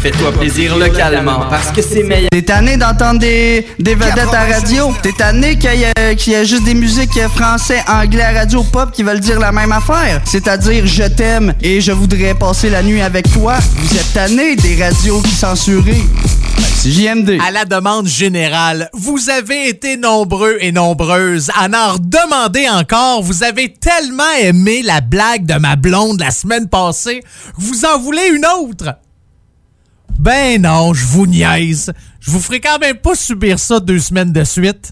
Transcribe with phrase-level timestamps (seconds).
[0.00, 2.28] Fais-toi plaisir localement parce que c'est meilleur.
[2.30, 4.92] T'es tanné d'entendre des, des vedettes à radio?
[5.02, 8.92] T'es tanné qu'il y, a- qu'il y a juste des musiques français, anglais radio pop
[8.92, 10.20] qui veulent dire la même affaire?
[10.24, 13.56] C'est-à-dire je t'aime et je voudrais passer la nuit avec toi.
[13.76, 15.82] Vous êtes tanné des radios qui censurent.
[15.82, 15.94] Ben,
[16.76, 17.38] c'est JMD.
[17.44, 23.22] À la demande générale, vous avez été nombreux et nombreuses à en redemander encore.
[23.22, 27.26] Vous avez tellement aimé la blague de ma blonde la semaine passée que
[27.60, 28.94] vous en voulez une autre?
[30.18, 31.92] Ben non, je vous niaise.
[32.20, 34.90] Je vous ferai quand même pas subir ça deux semaines de suite.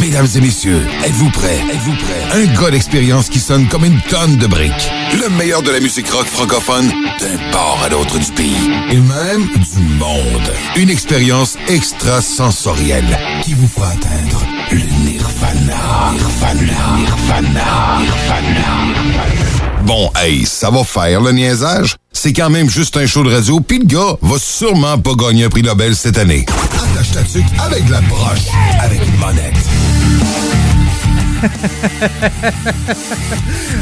[0.00, 1.58] Mesdames et messieurs, êtes-vous prêts?
[1.70, 2.42] Êtes-vous prêts?
[2.42, 4.90] Un gars d'expérience qui sonne comme une tonne de briques.
[5.20, 8.70] Le meilleur de la musique rock francophone d'un port à l'autre du pays.
[8.90, 10.52] Et même du monde.
[10.76, 16.12] Une expérience extrasensorielle qui vous fera atteindre le nirvana.
[16.12, 16.96] Nirvana.
[16.96, 17.98] Nirvana.
[18.00, 19.41] Nirvana.
[19.84, 21.96] Bon, hey, ça va faire le niaisage.
[22.12, 25.44] C'est quand même juste un show de radio, pis le gars va sûrement pas gagner
[25.44, 26.44] un prix Nobel cette année.
[26.94, 28.46] Attache ta tuque avec la broche,
[28.80, 29.54] avec une monette.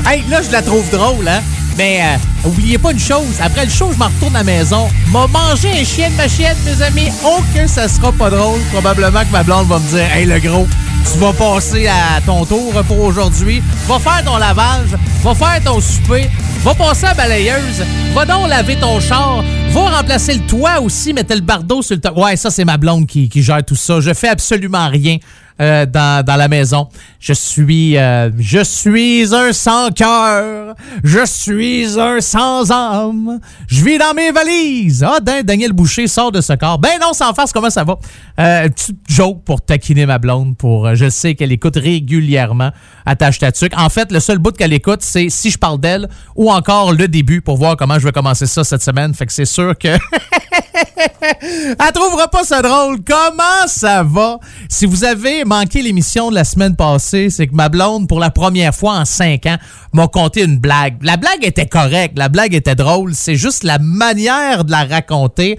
[0.06, 1.40] Hey, là, je la trouve drôle, hein?
[1.76, 4.88] Mais euh, oubliez pas une chose, après le show, je m'en retourne à la maison.
[5.12, 7.08] M'a mangé un chien de ma chienne, mes amis.
[7.24, 8.60] Oh que ça sera pas drôle.
[8.72, 10.66] Probablement que ma blonde va me dire Hey le gros,
[11.10, 13.62] tu vas passer à ton tour pour aujourd'hui.
[13.88, 14.88] Va faire ton lavage,
[15.22, 16.28] va faire ton souper,
[16.62, 17.82] va passer à la balayeuse,
[18.14, 22.00] va donc laver ton char, va remplacer le toit aussi, mettre le bardeau sur le
[22.02, 22.18] toit.
[22.18, 24.00] Ouais, ça, c'est ma blonde qui, qui gère tout ça.
[24.00, 25.16] Je fais absolument rien.
[25.60, 26.88] euh, dans, dans la maison.
[27.20, 30.74] Je suis euh, je suis un sans cœur.
[31.04, 33.40] Je suis un sans âme.
[33.68, 35.04] Je vis dans mes valises.
[35.06, 36.78] Ah, Dan- Daniel Boucher sort de ce corps.
[36.78, 37.98] Ben non, sans face, comment ça va?
[38.38, 40.56] Euh, petite joke pour taquiner ma blonde.
[40.56, 42.70] Pour, euh, je sais qu'elle écoute régulièrement
[43.06, 43.50] Attache ta.
[43.76, 47.08] En fait, le seul bout qu'elle écoute, c'est si je parle d'elle ou encore le
[47.08, 49.14] début pour voir comment je vais commencer ça cette semaine.
[49.14, 49.88] Fait que c'est sûr que
[51.42, 52.98] elle trouvera pas ça drôle.
[53.04, 54.38] Comment ça va?
[54.68, 58.30] Si vous avez manqué l'émission de la semaine passée, c'est que ma blonde, pour la
[58.30, 59.58] première fois en cinq ans,
[59.92, 60.96] m'a conté une blague.
[61.02, 63.14] La blague était correcte, la blague était drôle.
[63.14, 65.58] C'est juste la manière de la raconter.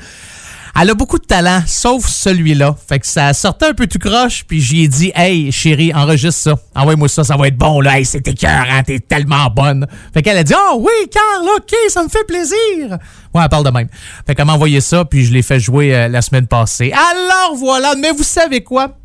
[0.80, 2.76] Elle a beaucoup de talent, sauf celui-là.
[2.88, 6.42] Fait que ça sortait un peu tout croche, puis j'y ai dit Hey, chérie, enregistre
[6.42, 6.56] ça.
[6.76, 7.98] Envoie-moi ça, ça va être bon, là.
[7.98, 9.86] Hey, c'est écœurant, t'es tellement bonne.
[10.14, 12.98] Fait qu'elle a dit Oh oui, Carl, OK, ça me fait plaisir.
[13.34, 13.88] Ouais, elle parle de même.
[14.26, 16.92] Fait qu'elle m'a envoyé ça, puis je l'ai fait jouer euh, la semaine passée.
[16.94, 18.98] Alors voilà, mais vous savez quoi?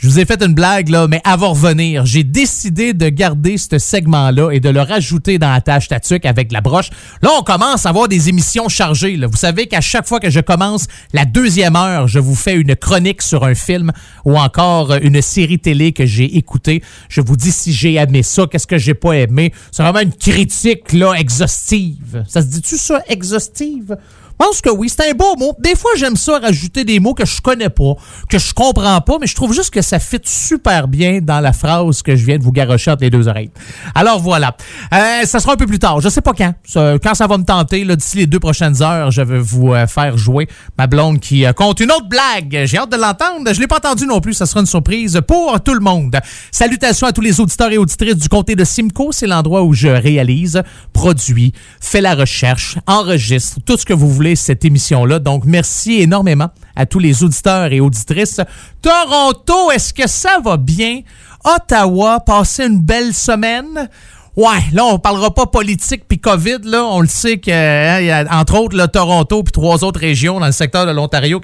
[0.00, 3.58] Je vous ai fait une blague, là, mais avant de revenir, j'ai décidé de garder
[3.58, 6.88] ce segment-là et de le rajouter dans la tâche tatuc avec la broche.
[7.20, 9.18] Là, on commence à avoir des émissions chargées.
[9.26, 12.76] Vous savez qu'à chaque fois que je commence la deuxième heure, je vous fais une
[12.76, 13.92] chronique sur un film
[14.24, 16.82] ou encore euh, une série télé que j'ai écoutée.
[17.10, 19.52] Je vous dis si j'ai aimé ça, qu'est-ce que j'ai pas aimé.
[19.70, 22.24] C'est vraiment une critique, là, exhaustive.
[22.26, 23.98] Ça se dit-tu ça, exhaustive?
[24.40, 25.54] Je pense que oui, c'est un beau mot.
[25.58, 27.94] Des fois, j'aime ça rajouter des mots que je connais pas,
[28.26, 31.52] que je comprends pas, mais je trouve juste que ça fit super bien dans la
[31.52, 33.50] phrase que je viens de vous garrocher entre les deux oreilles.
[33.94, 34.56] Alors voilà.
[34.94, 36.00] Euh, ça sera un peu plus tard.
[36.00, 36.54] Je sais pas quand.
[37.02, 40.16] Quand ça va me tenter, d'ici les deux prochaines heures, je vais vous euh, faire
[40.16, 40.48] jouer
[40.78, 42.64] ma blonde qui euh, compte une autre blague.
[42.64, 43.52] J'ai hâte de l'entendre.
[43.52, 44.32] Je l'ai pas entendu non plus.
[44.32, 46.18] Ça sera une surprise pour tout le monde.
[46.50, 49.10] Salutations à tous les auditeurs et auditrices du comté de Simcoe.
[49.12, 50.62] C'est l'endroit où je réalise,
[50.94, 55.18] produis, fais la recherche, enregistre, tout ce que vous voulez cette émission-là.
[55.18, 58.40] Donc, merci énormément à tous les auditeurs et auditrices.
[58.82, 61.00] Toronto, est-ce que ça va bien?
[61.44, 63.88] Ottawa, passez une belle semaine.
[64.36, 66.84] Ouais, là, on parlera pas politique puis COVID, là.
[66.84, 70.38] On le sait que, hein, y a, entre autres, là, Toronto puis trois autres régions
[70.38, 71.40] dans le secteur de l'Ontario.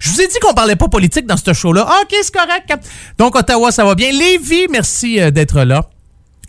[0.00, 1.86] Je vous ai dit qu'on parlait pas politique dans ce show-là.
[1.86, 2.74] Ah, OK, c'est correct.
[3.18, 4.10] Donc, Ottawa, ça va bien.
[4.10, 5.84] Lévis, merci euh, d'être là.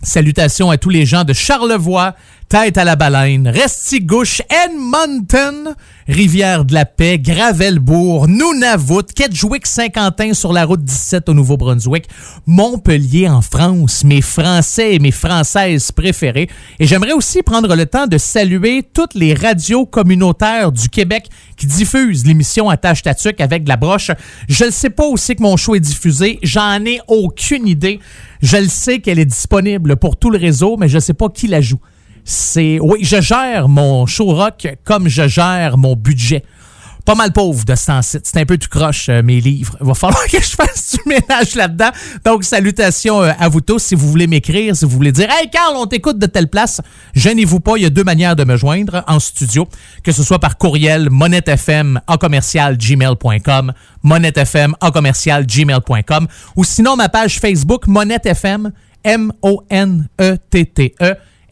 [0.02, 2.14] Salutations à tous les gens de Charlevoix,
[2.48, 5.74] Tête à la Baleine, Restigouche, Edmonton,
[6.06, 12.04] Rivière-de-la-Paix, Gravelbourg, Nunavut, Kedgewick-Saint-Quentin sur la route 17 au Nouveau-Brunswick,
[12.46, 16.48] Montpellier en France, mes Français et mes Françaises préférées.
[16.78, 21.66] Et j'aimerais aussi prendre le temps de saluer toutes les radios communautaires du Québec qui
[21.66, 24.10] diffusent l'émission Attache Tatuc avec de la broche.
[24.48, 26.38] Je ne sais pas aussi que mon show est diffusé.
[26.42, 28.00] J'en ai aucune idée.
[28.42, 31.30] Je le sais qu'elle est disponible pour tout le réseau, mais je ne sais pas
[31.30, 31.80] qui la joue.
[32.24, 36.42] C'est oui, je gère mon show rock comme je gère mon budget.
[37.04, 38.18] pas mal pauvre de ce temps-ci.
[38.22, 39.76] C'est un peu tout croche, euh, mes livres.
[39.78, 41.90] Il va falloir que je fasse du ménage là-dedans.
[42.24, 43.78] Donc, salutations euh, à vous tous.
[43.78, 46.80] Si vous voulez m'écrire, si vous voulez dire Hey, Carl, on t'écoute de telle place,
[47.14, 47.74] gênez-vous pas.
[47.76, 49.68] Il y a deux manières de me joindre en studio,
[50.02, 57.38] que ce soit par courriel monettefm en commercial gmail.com, monettefm gmail.com, ou sinon ma page
[57.38, 58.72] Facebook monettefm,
[59.04, 60.14] M-O-N-E-T-T-E,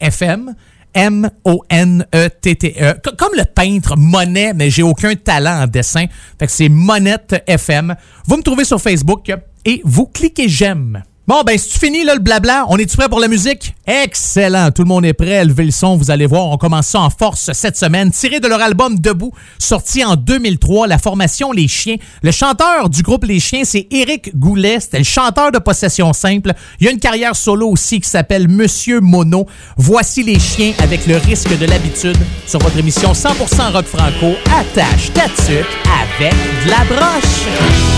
[0.03, 0.53] FM.
[0.95, 2.93] M-O-N-E-T-T-E.
[3.17, 6.05] Comme le peintre Monet, mais j'ai aucun talent en dessin.
[6.37, 7.95] Fait que c'est Monette FM.
[8.27, 9.31] Vous me trouvez sur Facebook
[9.65, 11.01] et vous cliquez j'aime.
[11.25, 13.73] Bon, ben, si tu finis là, le blabla, on est-tu prêt pour la musique?
[13.87, 14.71] Excellent!
[14.71, 15.45] Tout le monde est prêt.
[15.45, 16.47] Levez le son, vous allez voir.
[16.47, 18.11] On commence ça en force cette semaine.
[18.11, 21.95] Tiré de leur album Debout, sorti en 2003, la formation Les Chiens.
[22.23, 24.81] Le chanteur du groupe Les Chiens, c'est Éric Goulet.
[24.81, 26.51] C'était le chanteur de Possession Simple.
[26.81, 29.47] Il y a une carrière solo aussi qui s'appelle Monsieur Mono.
[29.77, 34.35] Voici Les Chiens avec le risque de l'habitude sur votre émission 100% rock franco.
[34.59, 36.33] Attache ta avec
[36.65, 37.93] de la broche.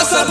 [0.00, 0.24] Pas ça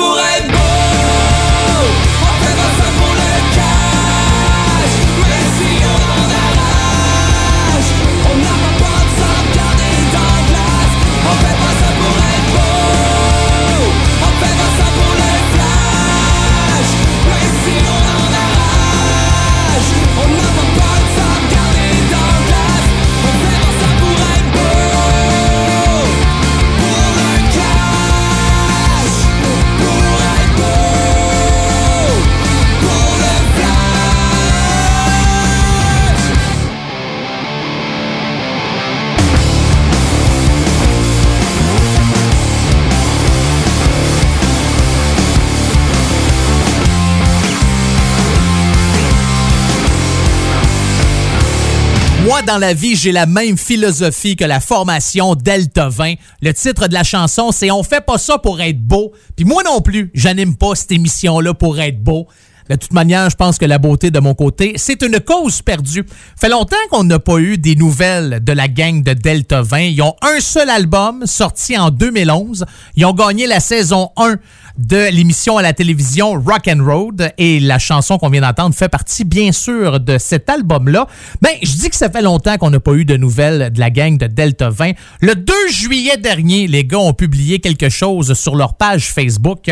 [52.50, 56.15] dans la vie, j'ai la même philosophie que la formation Delta 20.
[56.41, 59.13] Le titre de la chanson, c'est On fait pas ça pour être beau.
[59.36, 62.27] Puis moi non plus, j'anime pas cette émission-là pour être beau.
[62.70, 66.06] De toute manière, je pense que la beauté de mon côté, c'est une cause perdue.
[66.40, 69.80] Fait longtemps qu'on n'a pas eu des nouvelles de la gang de Delta 20.
[69.80, 72.66] Ils ont un seul album sorti en 2011.
[72.96, 74.36] Ils ont gagné la saison 1
[74.78, 78.88] de l'émission à la télévision Rock and Road et la chanson qu'on vient d'entendre fait
[78.88, 81.08] partie bien sûr de cet album-là.
[81.42, 83.90] Ben, je dis que ça fait longtemps qu'on n'a pas eu de nouvelles de la
[83.90, 84.92] gang de Delta 20.
[85.22, 89.70] Le 2 juillet dernier, les gars ont publié quelque chose sur leur page Facebook.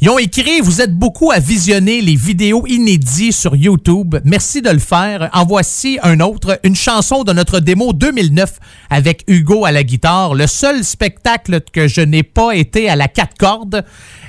[0.00, 4.16] Ils ont écrit Vous êtes beaucoup à visionner les vidéos inédites sur YouTube.
[4.24, 5.30] Merci de le faire.
[5.32, 8.58] En voici un autre, une chanson de notre démo 2009
[8.90, 10.34] avec Hugo à la guitare.
[10.34, 13.84] Le seul spectacle que je n'ai pas été à la quatre cordes.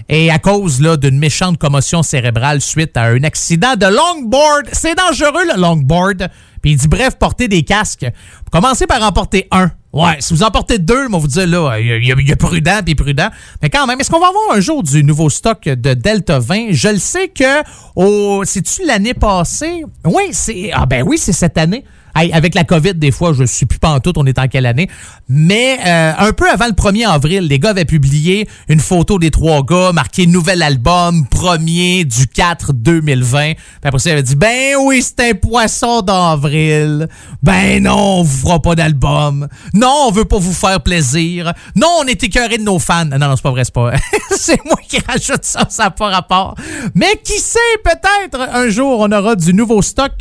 [0.08, 4.70] Et à cause d'une méchante commotion cérébrale suite à un accident de longboard.
[4.72, 6.30] C'est dangereux le longboard.
[6.62, 8.06] Puis il dit bref, portez des casques.
[8.52, 9.72] Commencez par en porter un.
[9.96, 12.96] Ouais, si vous en portez deux, moi vous dire là, il y, a- prudent puis
[12.96, 13.30] prudent.
[13.62, 16.68] Mais quand même, est-ce qu'on va avoir un jour du nouveau stock de Delta 20
[16.74, 17.64] Je le sais que
[17.96, 19.86] au c'est-tu l'année passée?
[20.04, 21.86] Oui, c'est ah ben oui, c'est cette année.
[22.16, 24.90] Avec la COVID, des fois, je suis plus pantoute, on est en quelle année?
[25.28, 29.32] Mais euh, un peu avant le 1er avril, les gars avaient publié une photo des
[29.32, 33.54] trois gars, marqué nouvel album, premier du 4 2020.
[33.54, 37.10] Puis après ça, ils avaient dit, ben oui, c'est un poisson d'avril.
[37.44, 39.48] Ben non, on vous fera pas d'album.
[39.74, 41.54] Non, on veut pas vous faire plaisir.
[41.76, 43.06] Non, on est écœuré de nos fans.
[43.06, 43.92] Non, non, c'est pas vrai, c'est pas
[44.32, 46.56] c'est moi qui rajoute ça, ça n'a pas rapport.
[46.94, 50.14] Mais qui sait, peut-être un jour, on aura du nouveau stock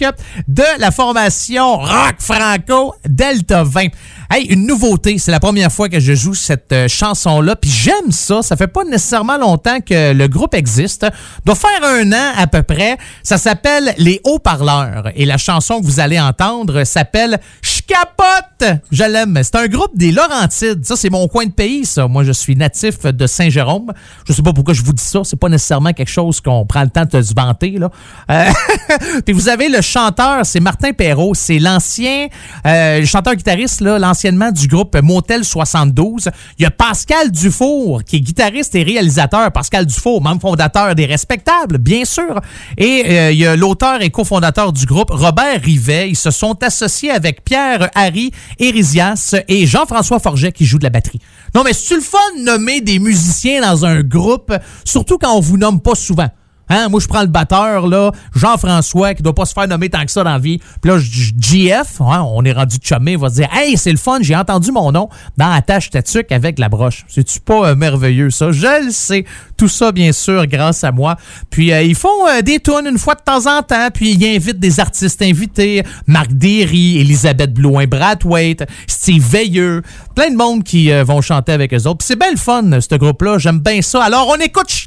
[0.48, 3.88] de la formation Rock Franco Delta 20.
[4.30, 8.10] Hey, une nouveauté, c'est la première fois que je joue cette euh, chanson-là, puis j'aime
[8.10, 8.40] ça.
[8.40, 11.06] Ça fait pas nécessairement longtemps que le groupe existe.
[11.44, 12.96] Doit faire un an à peu près.
[13.22, 15.10] Ça s'appelle Les Haut-Parleurs.
[15.14, 17.38] Et la chanson que vous allez entendre s'appelle
[17.86, 18.80] capote!
[18.90, 19.38] Je l'aime.
[19.42, 20.84] C'est un groupe des Laurentides.
[20.84, 22.08] Ça, c'est mon coin de pays, ça.
[22.08, 23.92] Moi, je suis natif de Saint-Jérôme.
[24.26, 25.20] Je sais pas pourquoi je vous dis ça.
[25.24, 27.90] C'est pas nécessairement quelque chose qu'on prend le temps de se vanter, là.
[28.30, 28.50] Euh,
[29.26, 31.34] puis vous avez le chanteur, c'est Martin Perrault.
[31.34, 32.28] C'est l'ancien
[32.66, 36.30] euh, chanteur-guitariste, là, l'anciennement du groupe Motel 72.
[36.58, 39.52] Il y a Pascal Dufour, qui est guitariste et réalisateur.
[39.52, 42.40] Pascal Dufour, membre fondateur des Respectables, bien sûr.
[42.78, 46.10] Et euh, il y a l'auteur et cofondateur du groupe, Robert Rivet.
[46.10, 50.90] Ils se sont associés avec Pierre Harry Hérisias et Jean-François Forget qui joue de la
[50.90, 51.20] batterie.
[51.54, 54.52] Non, mais c'est-tu le fun de nommer des musiciens dans un groupe,
[54.84, 56.28] surtout quand on vous nomme pas souvent?
[56.68, 60.04] Hein, moi, je prends le batteur, là, Jean-François, qui doit pas se faire nommer tant
[60.04, 60.58] que ça dans la vie.
[60.80, 64.18] Puis là, JF, hein, on est rendu chumé, va se dire Hey, c'est le fun,
[64.22, 67.04] j'ai entendu mon nom dans Attache Tatuc avec la broche.
[67.08, 68.50] C'est-tu pas euh, merveilleux, ça?
[68.50, 69.24] Je le sais.
[69.56, 71.16] Tout ça, bien sûr, grâce à moi.
[71.50, 74.36] Puis, euh, ils font euh, des tunes une fois de temps en temps, puis ils
[74.36, 75.82] invitent des artistes invités.
[76.06, 79.82] Marc Derry, Elisabeth Blouin-Brathwaite, Steve Veilleux,
[80.14, 81.98] plein de monde qui vont chanter avec eux autres.
[81.98, 83.38] Puis c'est bien le fun, ce groupe-là.
[83.38, 84.02] J'aime bien ça.
[84.02, 84.84] Alors, on écoute Je!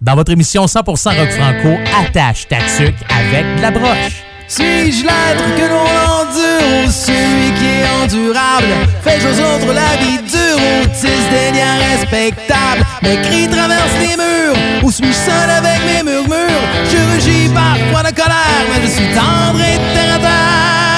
[0.00, 4.24] Dans votre émission 100% Rock Franco, attache ta tuque avec de la broche.
[4.48, 8.66] Suis-je l'être que l'on endure ou celui qui est endurable?
[9.02, 12.84] Fais-je aux autres la vie dure ou tisse des liens respectables?
[13.02, 16.64] Mes cris traversent les murs ou suis-je seul avec mes murmures?
[16.90, 20.89] Je rugis parfois de colère mais je suis tendre et terre à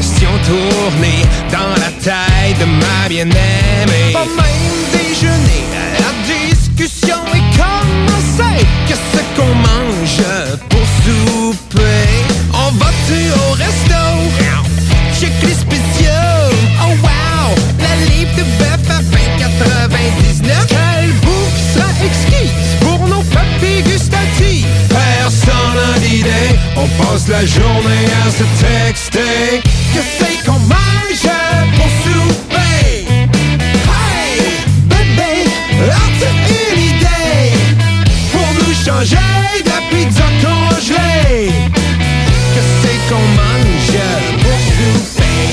[0.00, 4.12] questions tournées dans la taille de ma bien-aimée.
[4.14, 5.62] Pas même déjeuner
[6.02, 8.66] la discussion est commencée.
[8.86, 10.22] Qu'est-ce qu'on mange
[10.70, 12.06] pour souper?
[12.54, 14.02] On va-tu au resto?
[15.20, 16.48] Check les spéciaux.
[16.82, 17.54] Oh wow!
[17.78, 20.66] La livre de bœuf à 20,99.
[20.66, 24.66] Quelle bouffe sera exquise pour nos papilles gustatives?
[24.88, 26.58] Personne n'a d'idée.
[26.76, 29.69] On passe la journée à se texter.
[30.00, 31.28] Qu'est-ce qu'on mange
[31.76, 33.04] pour souper?
[33.84, 34.32] Hey!
[34.86, 35.44] Bébé,
[35.86, 36.34] là t'as
[36.72, 37.52] une idée
[38.32, 39.28] Pour nous changer
[39.62, 41.52] de pizza congelée?
[42.54, 44.00] Qu'est-ce qu'on mange
[44.40, 45.44] pour souper?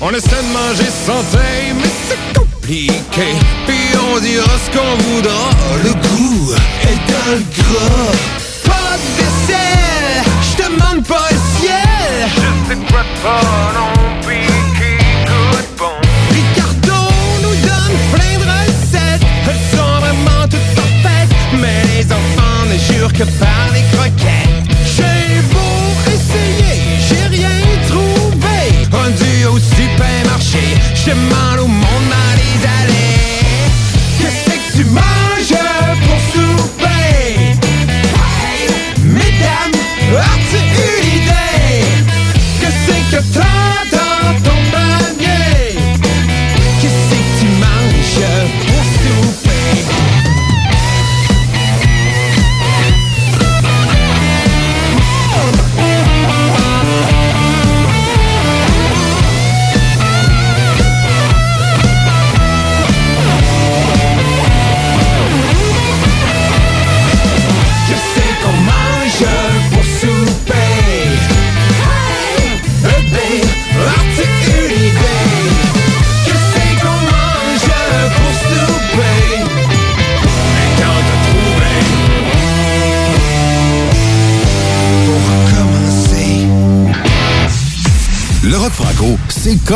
[0.00, 3.28] On essaie de manger sans feu Mais c'est compliqué
[3.66, 5.50] Puis on dira ce qu'on voudra
[5.84, 8.45] Le goût est d'un gros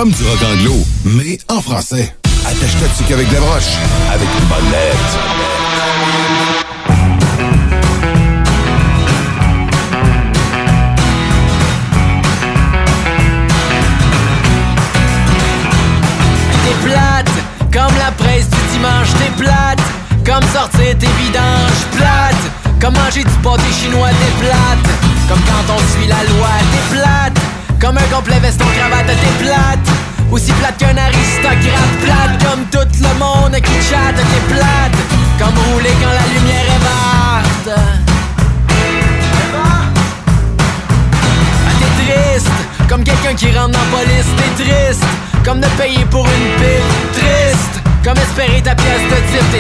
[0.01, 0.50] 咱们几个。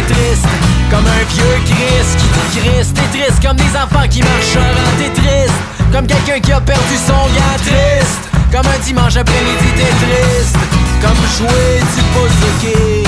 [0.00, 0.46] t'es triste
[0.90, 5.10] Comme un vieux Chris qui crisse T'es triste comme des enfants qui marchent en T'es
[5.10, 5.54] triste
[5.92, 10.56] comme quelqu'un qui a perdu son gars Triste comme un dimanche après-midi T'es triste
[11.00, 13.04] comme jouer du pozuki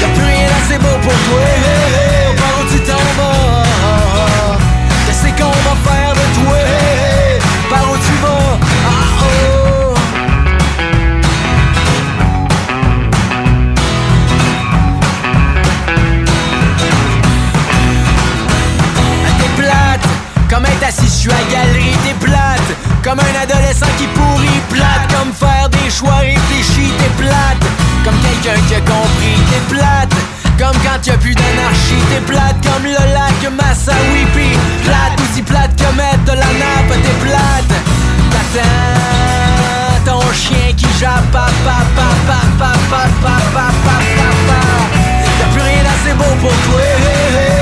[0.00, 1.40] Y'a plus rien assez beau pour toi.
[2.30, 4.58] On parle du temps mort.
[5.06, 6.07] Qu'est-ce qu'on va faire?
[21.28, 22.72] La galerie t'es plates
[23.04, 27.64] Comme un adolescent qui pourrit plate Comme faire des choix réfléchis t'es plate
[28.04, 30.14] Comme quelqu'un qui a compris t'es plate
[30.58, 35.94] comme quand y'a plus d'anarchie, t'es plate comme le lac Massawipi Plate, aussi plate que
[35.94, 37.74] mettre de la nappe, t'es plate
[38.28, 38.62] t'as
[40.04, 43.96] T'attends ton chien qui jappe, pa pa pa pa pa pa pa pa pa
[44.48, 44.60] pa
[45.38, 47.57] Y'a plus rien assez beau pour toi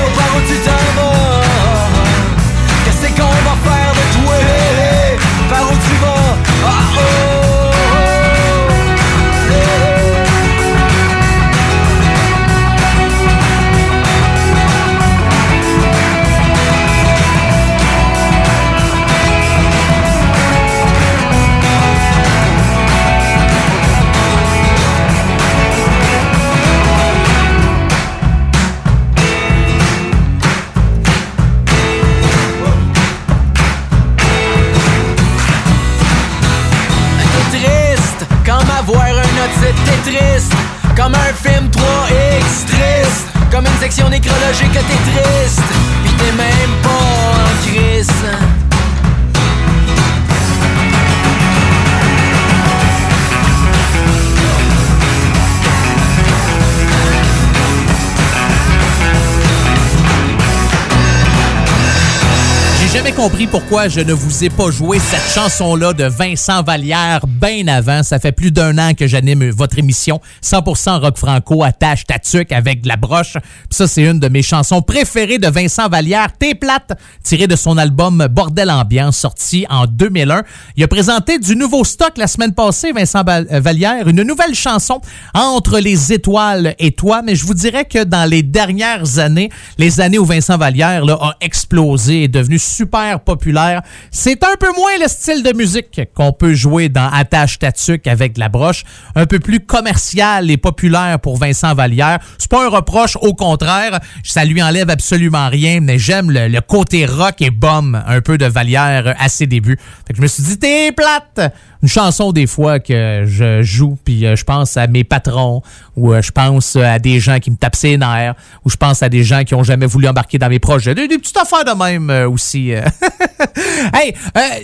[63.17, 68.03] compris pourquoi je ne vous ai pas joué cette chanson-là de Vincent Vallière bien avant.
[68.03, 72.85] Ça fait plus d'un an que j'anime votre émission 100% rock franco attache tatuc avec
[72.85, 73.37] la broche.
[73.71, 77.79] Ça, c'est une de mes chansons préférées de Vincent Vallière, T'es plate, tirée de son
[77.79, 80.43] album Bordel Ambiance, sorti en 2001.
[80.75, 85.01] Il a présenté du nouveau stock la semaine passée, Vincent euh, Vallière, une nouvelle chanson
[85.33, 87.23] entre les étoiles et toi.
[87.23, 89.49] Mais je vous dirais que dans les dernières années,
[89.79, 94.71] les années où Vincent Vallière là, a explosé, est devenu super populaire, c'est un peu
[94.75, 98.83] moins le style de musique qu'on peut jouer dans Attache Tatuc avec la broche,
[99.15, 102.19] un peu plus commercial et populaire pour Vincent Vallière.
[102.37, 107.05] C'est pas un reproche, au contraire, ça lui enlève absolument rien, mais j'aime le, côté
[107.05, 109.77] rock et bum un peu de Vallière à ses débuts.
[110.13, 111.53] Je me suis dit, t'es plate!
[111.87, 115.61] Chanson des fois que je joue, puis euh, je pense à mes patrons,
[115.95, 119.03] ou euh, je pense à des gens qui me tapent ses nerfs, ou je pense
[119.03, 120.95] à des gens qui ont jamais voulu embarquer dans mes projets.
[120.95, 122.71] Des, petites affaires de même euh, aussi.
[123.93, 124.13] hey,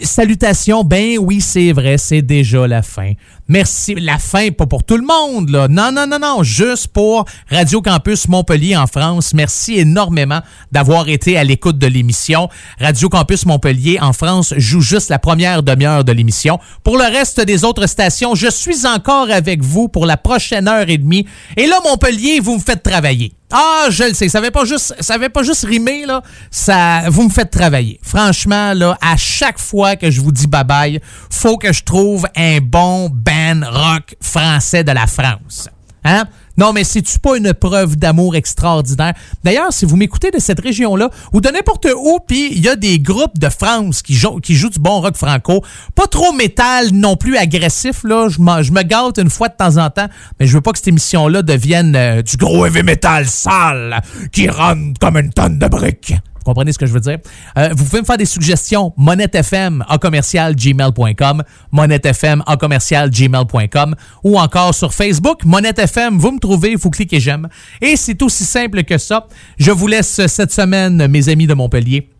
[0.02, 3.14] salutations, ben oui, c'est vrai, c'est déjà la fin.
[3.48, 3.96] Merci.
[3.96, 5.68] La fin, pas pour tout le monde, là.
[5.68, 6.44] Non, non, non, non.
[6.44, 9.34] Juste pour Radio Campus Montpellier en France.
[9.34, 10.40] Merci énormément
[10.72, 12.48] d'avoir été à l'écoute de l'émission.
[12.80, 16.58] Radio Campus Montpellier en France joue juste la première demi-heure de l'émission.
[16.84, 20.90] Pour le reste des autres stations, je suis encore avec vous pour la prochaine heure
[20.90, 21.28] et demie.
[21.58, 23.34] Et là, Montpellier, vous me faites travailler.
[23.56, 26.24] Ah, je le sais, ça avait pas juste, ça pas juste rimé là.
[26.50, 28.00] Ça, vous me faites travailler.
[28.02, 32.26] Franchement là, à chaque fois que je vous dis bye bye, faut que je trouve
[32.36, 35.70] un bon band rock français de la France.
[36.04, 36.26] Hein?
[36.58, 39.14] Non, mais c'est-tu pas une preuve d'amour extraordinaire?
[39.44, 42.76] D'ailleurs, si vous m'écoutez de cette région-là, ou de n'importe où, puis il y a
[42.76, 45.64] des groupes de France qui jouent, du bon rock franco,
[45.96, 49.90] pas trop métal non plus agressif, là, je me gâte une fois de temps en
[49.90, 50.08] temps,
[50.40, 54.48] mais je veux pas que cette émission-là devienne euh, du gros heavy metal sale, qui
[54.48, 56.14] rentre comme une tonne de briques.
[56.44, 57.20] Vous comprenez ce que je veux dire?
[57.58, 58.94] Euh, vous pouvez me faire des suggestions.
[58.98, 66.18] MonetteFM en commercial gmail.com, MonetteFM en commercial gmail.com ou encore sur Facebook, MonetteFM.
[66.18, 67.48] Vous me trouvez, vous cliquez j'aime.
[67.82, 69.28] Et c'est aussi simple que ça.
[69.58, 72.13] Je vous laisse cette semaine, mes amis de Montpellier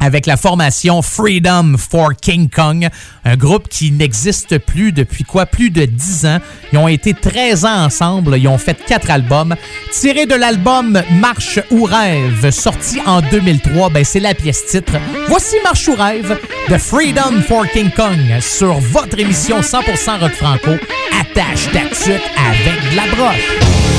[0.00, 2.88] avec la formation Freedom for King Kong,
[3.24, 5.46] un groupe qui n'existe plus depuis quoi?
[5.46, 6.38] Plus de 10 ans.
[6.72, 9.54] Ils ont été 13 ans ensemble, ils ont fait quatre albums.
[9.92, 14.94] Tiré de l'album Marche ou rêve, sorti en 2003, ben c'est la pièce titre.
[15.28, 20.70] Voici Marche ou rêve de Freedom for King Kong sur votre émission 100% rock franco.
[21.20, 23.95] Attache ta tuque avec de la broche.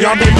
[0.00, 0.39] y'all be.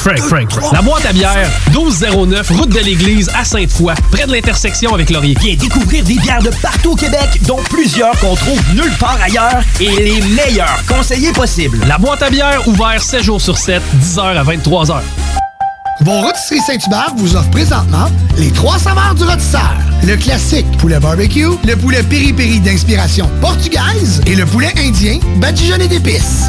[0.00, 0.72] Frank, Frank, Frank.
[0.72, 5.36] La boîte à bière, 1209, route de l'église à Sainte-Foy, près de l'intersection avec Laurier.
[5.38, 9.62] Viens découvrir des bières de partout au Québec, dont plusieurs qu'on trouve nulle part ailleurs
[9.78, 11.80] et les meilleurs conseillers possibles.
[11.86, 15.02] La boîte à bière, ouvert 7 jours sur 7, 10h à 23h.
[16.00, 18.06] Vos rôtisseries Saint-Hubert vous offrent présentement
[18.38, 19.74] les trois saveurs du rôtisseur.
[20.02, 26.48] Le classique poulet barbecue, le poulet piri-piri d'inspiration portugaise et le poulet indien badigeonné d'épices.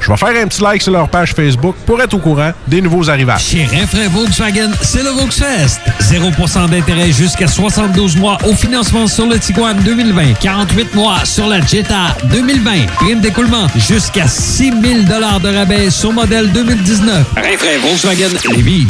[0.00, 2.80] Je vais faire un petit like sur leur page Facebook pour être au courant des
[2.80, 3.42] nouveaux arrivages.
[3.42, 5.80] Chez Renfrais Volkswagen, c'est le Volksfest.
[6.00, 10.34] 0% d'intérêt jusqu'à 72 mois au financement sur le Tiguan 2020.
[10.40, 12.86] 48 mois sur la Jetta 2020.
[12.96, 17.26] Prime d'écoulement jusqu'à 6 000 de rabais sur modèle 2019.
[17.36, 18.86] Renfrais Volkswagen Lévis.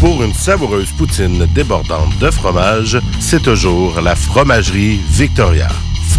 [0.00, 5.68] Pour une savoureuse poutine débordante de fromage, c'est toujours la Fromagerie Victoria.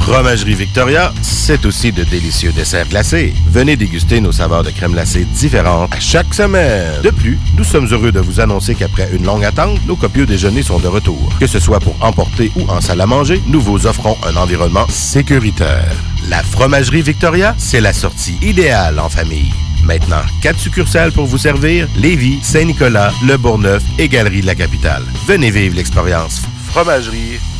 [0.02, 3.34] Fromagerie Victoria, c'est aussi de délicieux desserts glacés.
[3.48, 7.02] Venez déguster nos saveurs de crème glacée différentes à chaque semaine.
[7.04, 10.64] De plus, nous sommes heureux de vous annoncer qu'après une longue attente, nos copieux déjeuners
[10.64, 11.32] sont de retour.
[11.40, 14.88] Que ce soit pour emporter ou en salle à manger, nous vous offrons un environnement
[14.90, 15.96] sécuritaire.
[16.30, 19.52] La Fromagerie Victoria, c'est la sortie idéale en famille.
[19.84, 25.04] Maintenant, quatre succursales pour vous servir Lévis, Saint-Nicolas, Le Bourgneuf et Galerie de la Capitale.
[25.28, 27.40] Venez vivre l'expérience Fromagerie.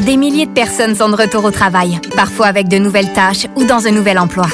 [0.00, 3.64] Des milliers de personnes sont de retour au travail, parfois avec de nouvelles tâches ou
[3.64, 4.46] dans un nouvel emploi.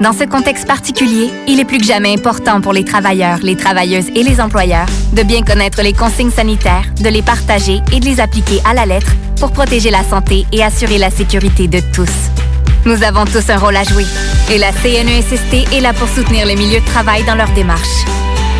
[0.00, 4.08] Dans ce contexte particulier, il est plus que jamais important pour les travailleurs, les travailleuses
[4.14, 8.20] et les employeurs de bien connaître les consignes sanitaires, de les partager et de les
[8.20, 12.10] appliquer à la lettre pour protéger la santé et assurer la sécurité de tous.
[12.84, 14.06] Nous avons tous un rôle à jouer
[14.50, 18.04] et la CNESST est là pour soutenir les milieux de travail dans leur démarche.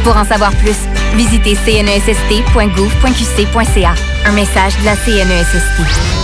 [0.02, 0.76] Pour en savoir plus,
[1.14, 3.94] visitez cnesst.gouv.qc.ca.
[4.26, 6.23] Un message de la CNESST.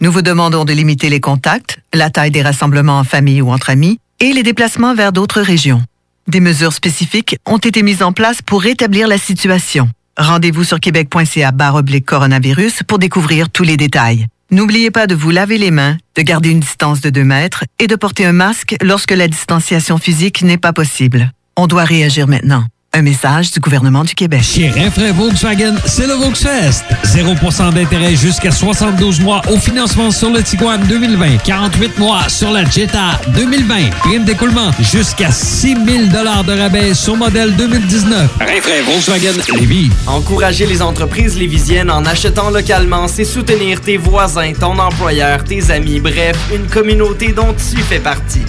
[0.00, 3.70] Nous vous demandons de limiter les contacts, la taille des rassemblements en famille ou entre
[3.70, 5.82] amis et les déplacements vers d'autres régions.
[6.26, 9.88] Des mesures spécifiques ont été mises en place pour rétablir la situation.
[10.16, 14.26] Rendez-vous sur québec.ca oblique coronavirus pour découvrir tous les détails.
[14.50, 17.86] N'oubliez pas de vous laver les mains, de garder une distance de 2 mètres et
[17.86, 21.32] de porter un masque lorsque la distanciation physique n'est pas possible.
[21.56, 22.64] On doit réagir maintenant.
[22.96, 24.40] Un message du gouvernement du Québec.
[24.44, 26.84] Chez Renfrais Volkswagen, c'est le Volksfest.
[27.04, 31.38] 0% d'intérêt jusqu'à 72 mois au financement sur le Tiguan 2020.
[31.38, 33.90] 48 mois sur la Jetta 2020.
[33.98, 38.30] Prime d'écoulement jusqu'à 6 000 de rabais sur modèle 2019.
[38.38, 39.90] Renfrais Volkswagen Lévis.
[40.06, 45.98] Encourager les entreprises lévisiennes en achetant localement, c'est soutenir tes voisins, ton employeur, tes amis,
[45.98, 48.44] bref, une communauté dont tu fais partie.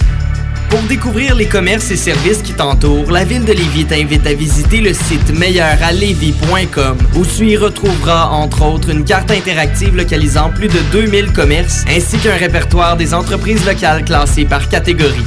[0.68, 4.80] Pour découvrir les commerces et services qui t'entourent, la ville de Lévis t'invite à visiter
[4.80, 10.80] le site meilleuralevis.com où tu y retrouveras entre autres une carte interactive localisant plus de
[10.92, 15.24] 2000 commerces ainsi qu'un répertoire des entreprises locales classées par catégorie.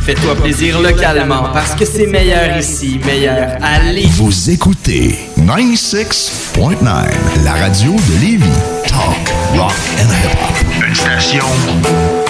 [0.00, 4.08] Fais-toi plaisir localement parce que c'est meilleur ici, meilleur à Lévis.
[4.16, 8.46] Vous écoutez 96.9, la radio de Lévis.
[8.88, 10.88] Talk, rock and hip-hop.
[10.88, 11.44] Une station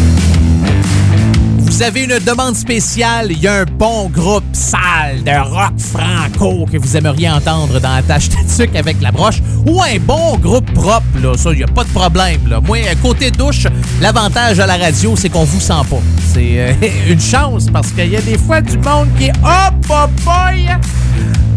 [1.74, 6.66] Vous avez une demande spéciale, il y a un bon groupe sale de rock franco
[6.70, 10.72] que vous aimeriez entendre dans la tâche tatuc avec la broche, ou un bon groupe
[10.72, 12.46] propre, là, ça, il n'y a pas de problème.
[12.46, 12.60] Là.
[12.60, 13.66] Moi, côté douche,
[14.00, 15.98] l'avantage à la radio, c'est qu'on vous sent pas.
[16.32, 16.74] C'est euh,
[17.08, 20.68] une chance, parce qu'il y a des fois du monde qui est «Hop, oh boy!»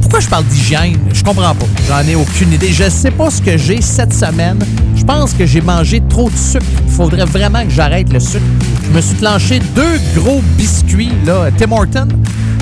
[0.08, 0.98] Pourquoi je parle d'hygiène?
[1.12, 1.66] Je comprends pas.
[1.86, 2.72] J'en ai aucune idée.
[2.72, 4.58] Je sais pas ce que j'ai cette semaine.
[4.96, 6.64] Je pense que j'ai mangé trop de sucre.
[6.86, 8.46] Il faudrait vraiment que j'arrête le sucre.
[8.86, 12.08] Je me suis clenché deux gros biscuits, là, Tim Horton,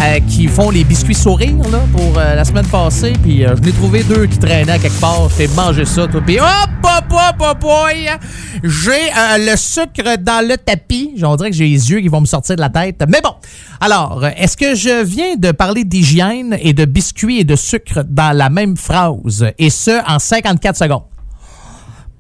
[0.02, 3.14] euh, qui font les biscuits sourires, là, pour euh, la semaine passée.
[3.22, 5.30] Puis euh, je n'ai trouvé deux qui traînaient quelque part.
[5.38, 6.22] J'ai mangé ça, tout.
[6.26, 6.48] Puis hop,
[6.84, 7.66] hop, hop!
[8.64, 11.14] J'ai le sucre dans le tapis.
[11.22, 13.04] On que j'ai les yeux qui vont me sortir de la tête.
[13.08, 13.36] Mais bon.
[13.80, 18.36] Alors, est-ce que je viens de parler d'hygiène et de biscuits et de sucre dans
[18.36, 19.46] la même phrase?
[19.58, 21.04] Et ce, en 54 secondes.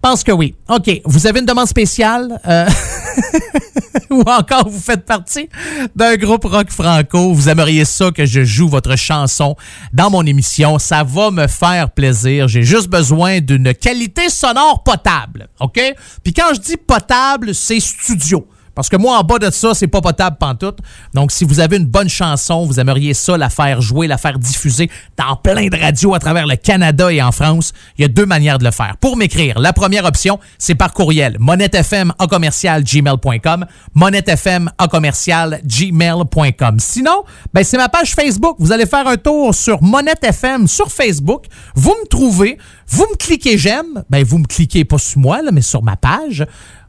[0.01, 0.55] pense que oui.
[0.69, 1.01] OK.
[1.05, 2.39] Vous avez une demande spéciale?
[2.47, 2.67] euh,
[4.09, 5.49] ou encore vous faites partie
[5.95, 7.33] d'un groupe rock franco.
[7.33, 9.55] Vous aimeriez ça que je joue votre chanson
[9.93, 10.79] dans mon émission.
[10.79, 12.47] Ça va me faire plaisir.
[12.47, 15.47] J'ai juste besoin d'une qualité sonore potable.
[15.59, 15.79] OK?
[16.23, 18.47] Puis quand je dis potable, c'est studio.
[18.75, 20.79] Parce que moi, en bas de ça, c'est pas potable pantoute.
[21.13, 24.37] Donc, si vous avez une bonne chanson, vous aimeriez ça, la faire jouer, la faire
[24.37, 28.07] diffuser dans plein de radios à travers le Canada et en France, il y a
[28.07, 28.97] deux manières de le faire.
[28.99, 31.37] Pour m'écrire, la première option, c'est par courriel.
[31.39, 33.65] monettefm en commercial gmail.com.
[33.93, 36.79] monettefm en commercial gmail.com.
[36.79, 37.23] Sinon,
[37.53, 38.57] ben, c'est ma page Facebook.
[38.59, 41.45] Vous allez faire un tour sur Monette FM sur Facebook.
[41.75, 42.57] Vous me trouvez,
[42.87, 44.03] vous me cliquez j'aime.
[44.09, 46.45] Ben, vous me cliquez pas sur moi, là, mais sur ma page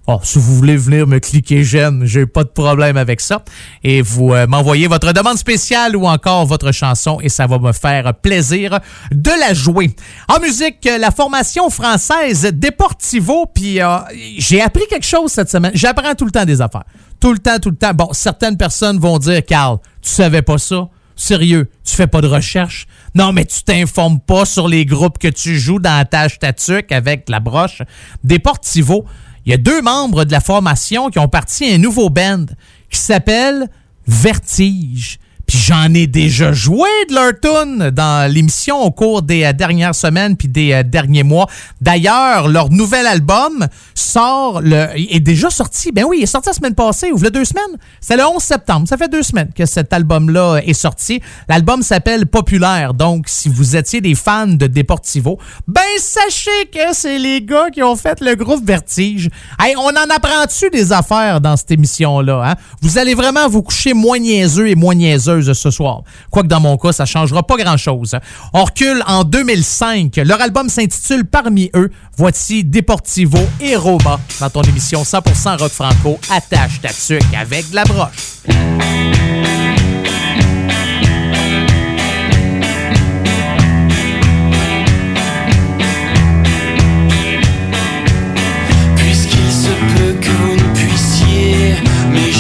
[0.08, 3.42] Oh, si vous voulez venir me cliquer j'aime, j'ai pas de problème avec ça.
[3.82, 7.72] Et vous euh, m'envoyez votre demande spéciale ou encore votre chanson et ça va me
[7.72, 8.78] faire plaisir
[9.10, 9.96] de la jouer.
[10.28, 13.98] En musique, la formation française Deportivo, puis euh,
[14.38, 15.72] j'ai appris quelque chose cette semaine.
[15.74, 16.84] J'apprends tout le temps des affaires.
[17.18, 17.92] Tout le temps, tout le temps.
[17.92, 20.88] Bon, certaines personnes vont dire, Carl, tu savais pas ça?
[21.16, 22.86] Sérieux, tu fais pas de recherche?
[23.14, 26.92] Non, mais tu t'informes pas sur les groupes que tu joues dans la tâche tatuc
[26.92, 27.80] avec la broche.
[28.22, 29.06] Deportivo,
[29.46, 32.46] il y a deux membres de la formation qui ont parti un nouveau band
[32.90, 33.68] qui s'appelle
[34.06, 35.18] Vertige.
[35.46, 39.94] Puis j'en ai déjà joué de leur tune dans l'émission au cours des euh, dernières
[39.94, 41.46] semaines puis des euh, derniers mois.
[41.80, 45.92] D'ailleurs, leur nouvel album sort le est déjà sorti.
[45.92, 47.78] Ben oui, il est sorti la semaine passée ou deux semaines.
[48.00, 48.88] C'est le 11 septembre.
[48.88, 51.20] Ça fait deux semaines que cet album-là est sorti.
[51.48, 52.94] L'album s'appelle Populaire.
[52.94, 55.38] Donc, si vous étiez des fans de Deportivo,
[55.68, 59.28] ben sachez que c'est les gars qui ont fait le groupe Vertige.
[59.60, 62.42] Hey, on en apprend-tu des affaires dans cette émission-là?
[62.44, 62.54] Hein?
[62.82, 66.02] Vous allez vraiment vous coucher moins niaiseux et moins niaiseux ce soir.
[66.30, 68.16] Quoique dans mon cas, ça changera pas grand-chose.
[68.52, 70.16] On recule en 2005.
[70.24, 71.90] Leur album s'intitule Parmi eux.
[72.16, 76.18] Voici Deportivo et Roma dans ton émission 100% rock franco.
[76.30, 78.36] Attache ta tuque avec de la broche.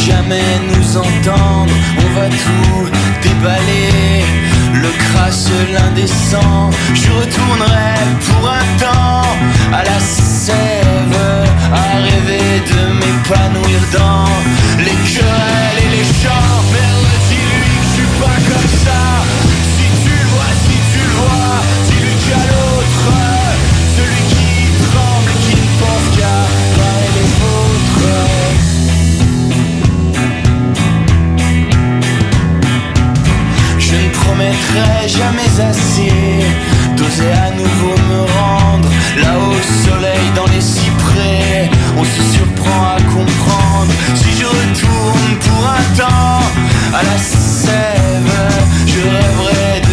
[0.06, 2.90] Jamais nous entendre, on tout
[3.22, 4.24] déballer.
[4.72, 7.94] Le crasse, l'indécent, je retournerai
[8.26, 9.22] pour un temps
[9.72, 11.18] à la sève,
[11.72, 14.28] à rêver de m'épanouir dans
[14.78, 16.62] les querelles et les chants.
[16.72, 19.15] Merde, dis-lui que je suis pas comme ça.
[34.76, 36.12] Promettrai jamais assez
[36.96, 38.88] d'oser à nouveau me rendre
[39.20, 41.70] là au soleil dans les cyprès.
[41.96, 46.44] On se surprend à comprendre si je retourne pour un temps
[46.94, 48.32] à la sève.
[48.86, 49.85] Je rêverai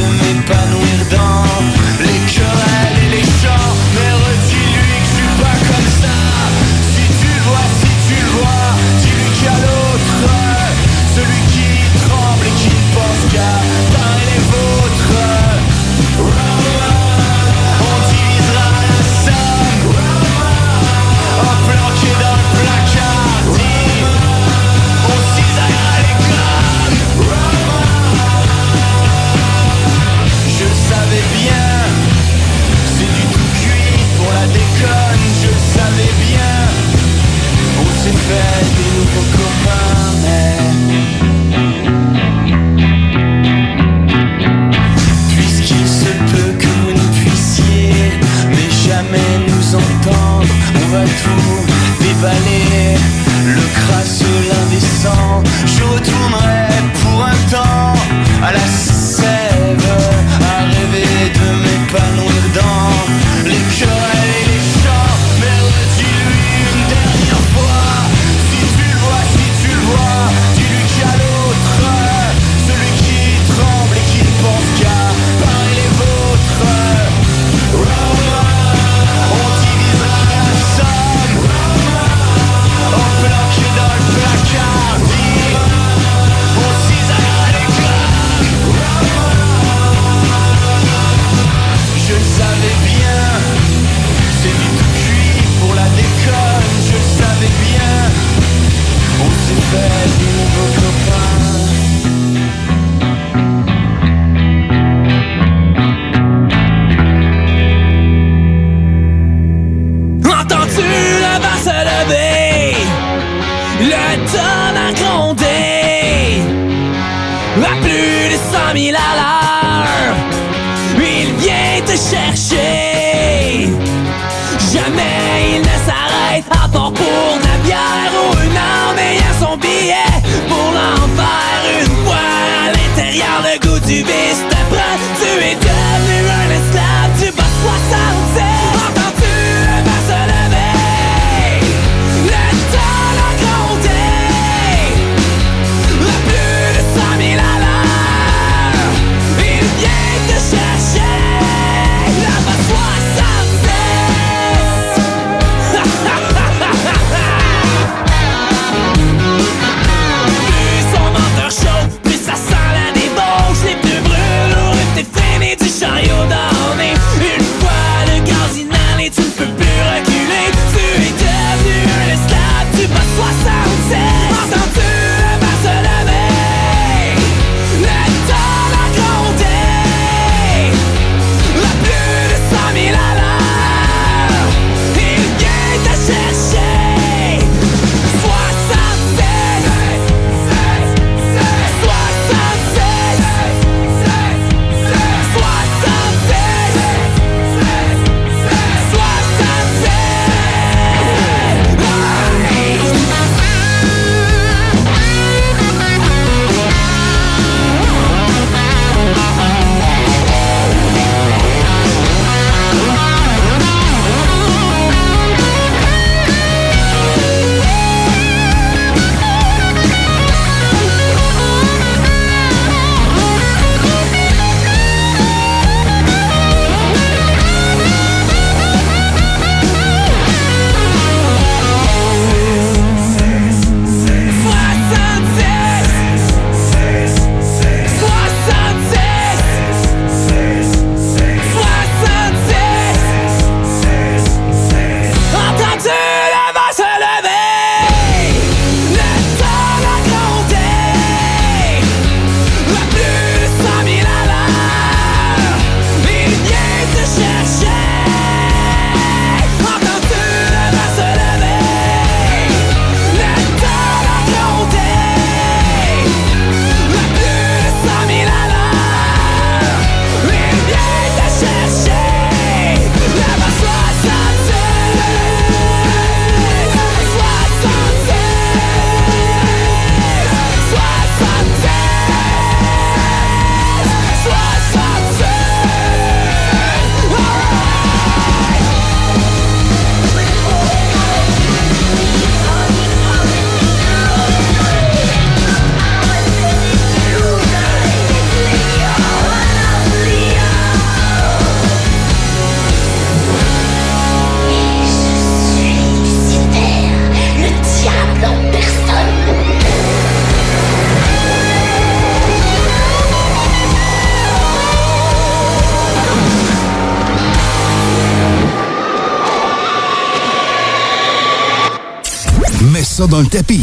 [323.23, 323.62] Antep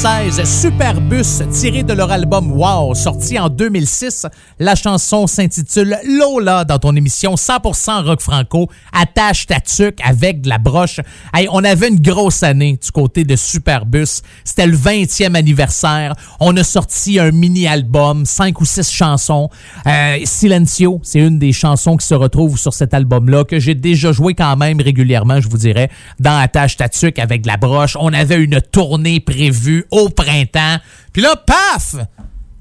[0.00, 4.26] Superbus, tirée de leur album Wow, sorti en 2006.
[4.58, 8.70] La chanson s'intitule Lola dans ton émission 100% rock franco.
[8.94, 11.00] Attache ta tuque avec de la broche.
[11.34, 14.22] Hey, on avait une grosse année du côté de Superbus.
[14.42, 16.14] C'était le 20e anniversaire.
[16.40, 19.50] On a sorti un mini-album, cinq ou six chansons.
[19.86, 24.12] Euh, Silencio, c'est une des chansons qui se retrouve sur cet album-là, que j'ai déjà
[24.12, 27.98] joué quand même régulièrement, je vous dirais, dans Attache ta tuque avec de la broche.
[28.00, 30.76] On avait une tournée prévue au printemps.
[31.12, 31.96] Puis là, paf!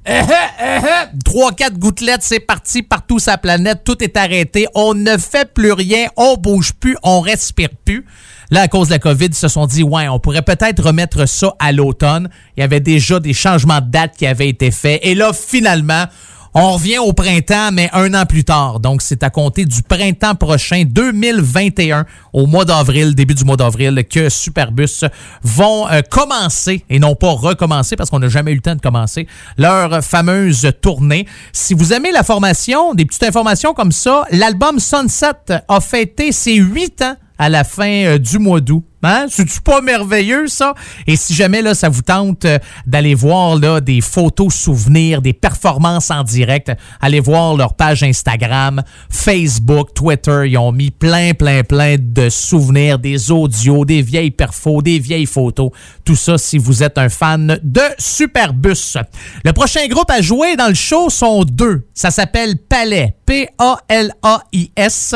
[0.06, 4.96] Eh, eh, eh, Trois, quatre gouttelettes, c'est parti partout la planète, tout est arrêté, on
[4.96, 8.06] ne fait plus rien, on bouge plus, on respire plus.
[8.50, 11.28] Là, à cause de la COVID, ils se sont dit, ouais, on pourrait peut-être remettre
[11.28, 12.30] ça à l'automne.
[12.58, 15.00] Il y avait déjà des changements de date qui avaient été faits.
[15.04, 16.06] Et là, finalement,
[16.54, 18.80] on revient au printemps, mais un an plus tard.
[18.80, 24.04] Donc, c'est à compter du printemps prochain, 2021, au mois d'avril, début du mois d'avril,
[24.10, 25.06] que Superbus
[25.44, 28.82] vont euh, commencer, et non pas recommencer, parce qu'on n'a jamais eu le temps de
[28.82, 29.28] commencer,
[29.58, 31.28] leur fameuse tournée.
[31.54, 36.56] Si vous aimez la formation, des petites informations comme ça, l'album Sunset a fêté ses
[36.56, 38.84] huit ans à la fin euh, du mois d'août.
[39.04, 39.28] Hein?
[39.30, 40.74] C'est-tu pas merveilleux, ça?
[41.08, 45.34] Et si jamais là, ça vous tente euh, d'aller voir là, des photos souvenirs, des
[45.34, 50.44] performances en direct, allez voir leur page Instagram, Facebook, Twitter.
[50.48, 55.26] Ils ont mis plein, plein, plein de souvenirs, des audios, des vieilles perfos, des vieilles
[55.26, 55.72] photos.
[56.04, 58.98] Tout ça si vous êtes un fan de Superbus.
[59.46, 61.88] Le prochain groupe à jouer dans le show sont deux.
[61.94, 63.16] Ça s'appelle Palais.
[63.26, 65.16] P-A-L-A-I-S.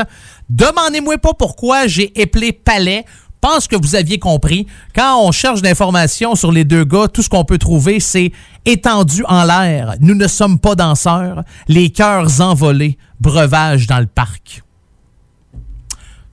[0.50, 3.06] Demandez-moi pas pourquoi j'ai appelé Palais.
[3.44, 4.68] Pense que vous aviez compris.
[4.96, 8.32] Quand on cherche d'informations sur les deux gars, tout ce qu'on peut trouver, c'est
[8.64, 9.96] étendu en l'air.
[10.00, 11.44] Nous ne sommes pas danseurs.
[11.68, 12.98] Les cœurs envolés.
[13.20, 14.64] Breuvage dans le parc.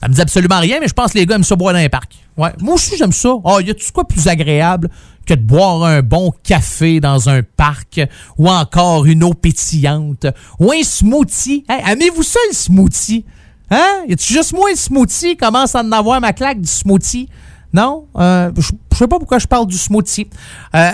[0.01, 1.81] Ça me dit absolument rien, mais je pense que les gars aiment ça boire dans
[1.81, 2.17] les parcs.
[2.37, 2.53] Ouais.
[2.61, 3.31] Moi aussi, j'aime ça.
[3.43, 4.89] Oh, y a-tu quoi plus agréable
[5.27, 8.01] que de boire un bon café dans un parc
[8.39, 10.27] ou encore une eau pétillante
[10.61, 11.65] ou un smoothie?
[11.69, 13.25] Hey, aimez-vous ça, le smoothie?
[13.71, 14.05] Hein?
[14.09, 15.37] Y a-tu juste moi, le smoothie?
[15.37, 17.29] Commence à en avoir ma claque du smoothie?
[17.73, 18.07] Non?
[18.19, 20.29] Euh, je sais pas pourquoi je parle du smoothie.
[20.75, 20.91] Euh,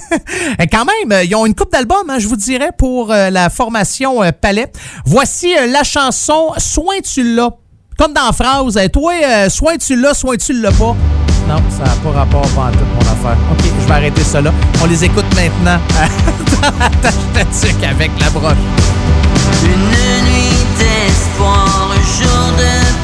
[0.70, 3.50] quand même, euh, ils ont une coupe d'albums, hein, je vous dirais, pour euh, la
[3.50, 4.70] formation euh, Palais.
[5.04, 7.50] Voici la chanson Soin tu l'as.
[7.98, 9.12] Comme dans la phrase, euh, toi,
[9.48, 10.96] soin tu l'as, soin tu l'as pas.
[11.48, 13.36] Non, ça n'a pas rapport en toute mon affaire.
[13.52, 14.52] OK, je vais arrêter ça là.
[14.82, 15.78] On les écoute maintenant
[17.34, 18.56] de tuque avec la broche.
[19.64, 19.88] Une
[20.24, 23.03] nuit d'espoir, un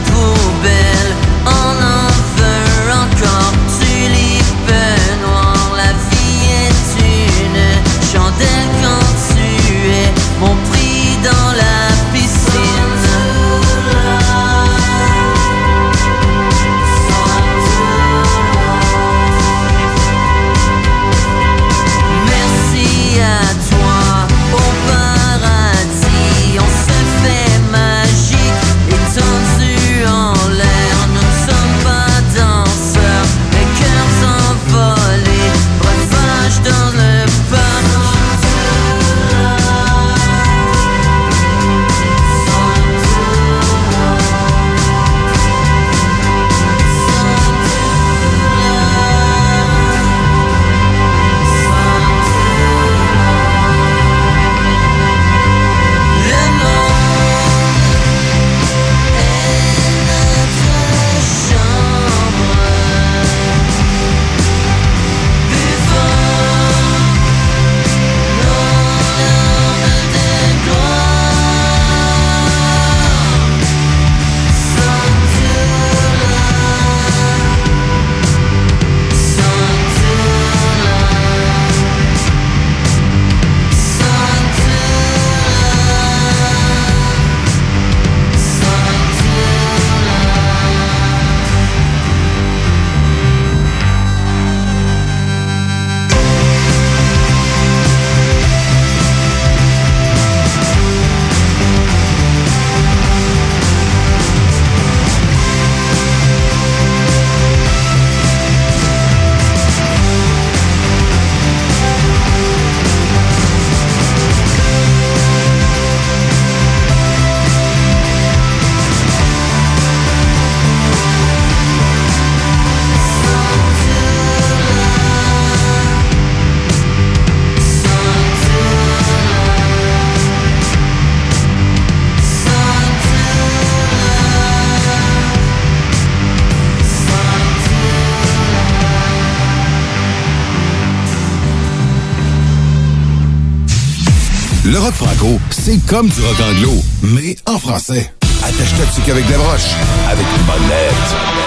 [145.90, 146.72] comme du rock anglo,
[147.02, 148.12] mais en français.
[148.44, 149.74] Attache ta tuque avec des broches,
[150.08, 151.39] avec une bonne lettre.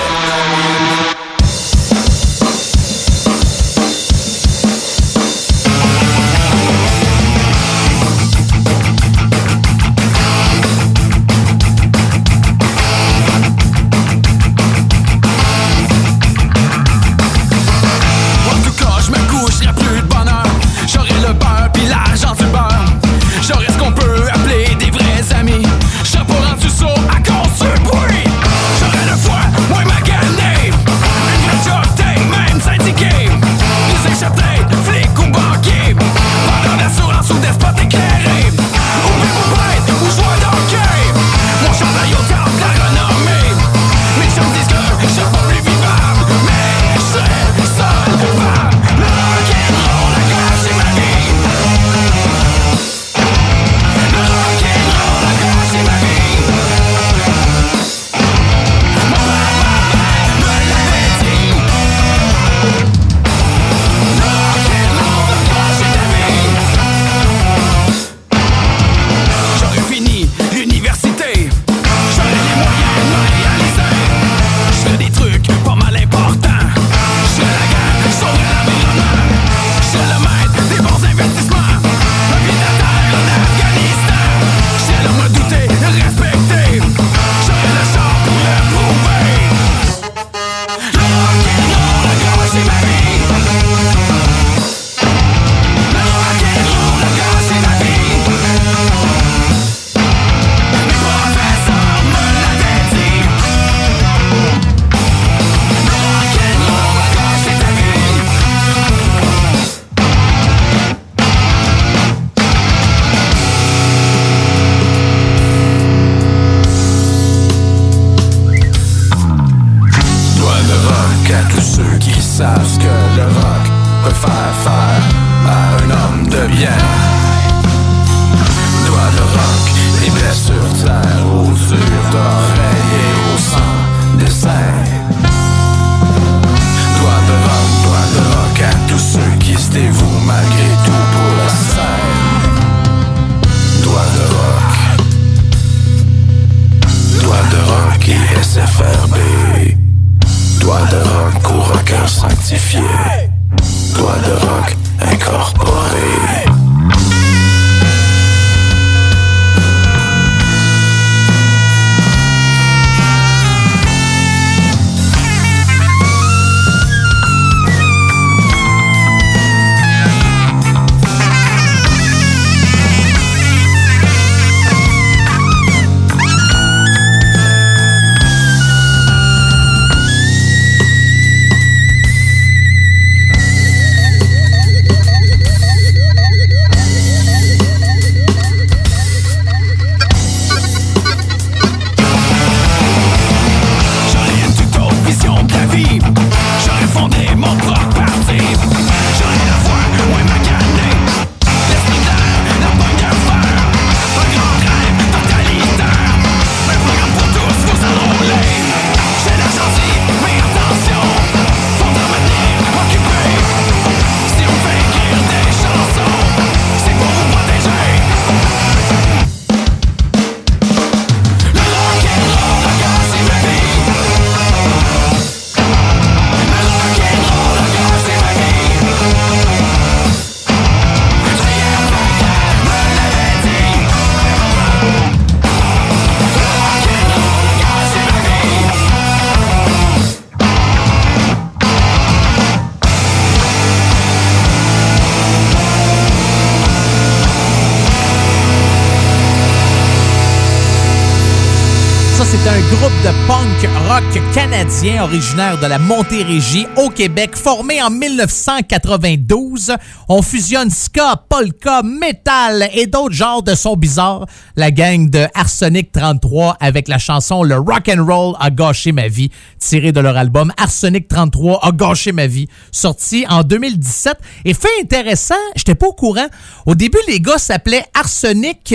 [252.33, 257.91] C'est un groupe de punk rock canadien originaire de la Montérégie au Québec, formé en
[257.91, 259.71] 1992.
[260.09, 264.25] On fusionne ska, polka, metal et d'autres genres de sons bizarres.
[264.55, 269.07] La gang de Arsenic 33 avec la chanson Le Rock and Roll a gâché ma
[269.07, 269.29] vie,
[269.59, 274.17] tirée de leur album Arsenic 33 a gâché ma vie, sorti en 2017.
[274.45, 276.27] Et fait intéressant, j'étais pas au courant.
[276.65, 278.73] Au début, les gars s'appelaient Arsenic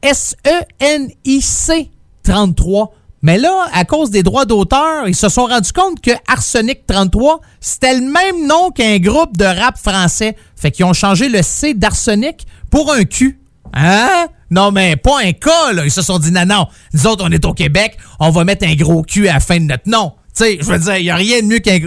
[0.00, 1.90] S-E-N-I-C
[2.24, 2.92] 33.
[3.22, 7.40] Mais là, à cause des droits d'auteur, ils se sont rendus compte que Arsenic 33,
[7.60, 10.36] c'était le même nom qu'un groupe de rap français.
[10.56, 13.40] Fait qu'ils ont changé le C d'Arsenic pour un Q.
[13.72, 14.26] Hein?
[14.50, 15.84] Non, mais pas un K, là.
[15.84, 18.66] Ils se sont dit, non, non, nous autres, on est au Québec, on va mettre
[18.66, 20.12] un gros Q à la fin de notre nom.
[20.36, 21.78] Tu sais, je veux dire, il n'y a rien de mieux qu'un...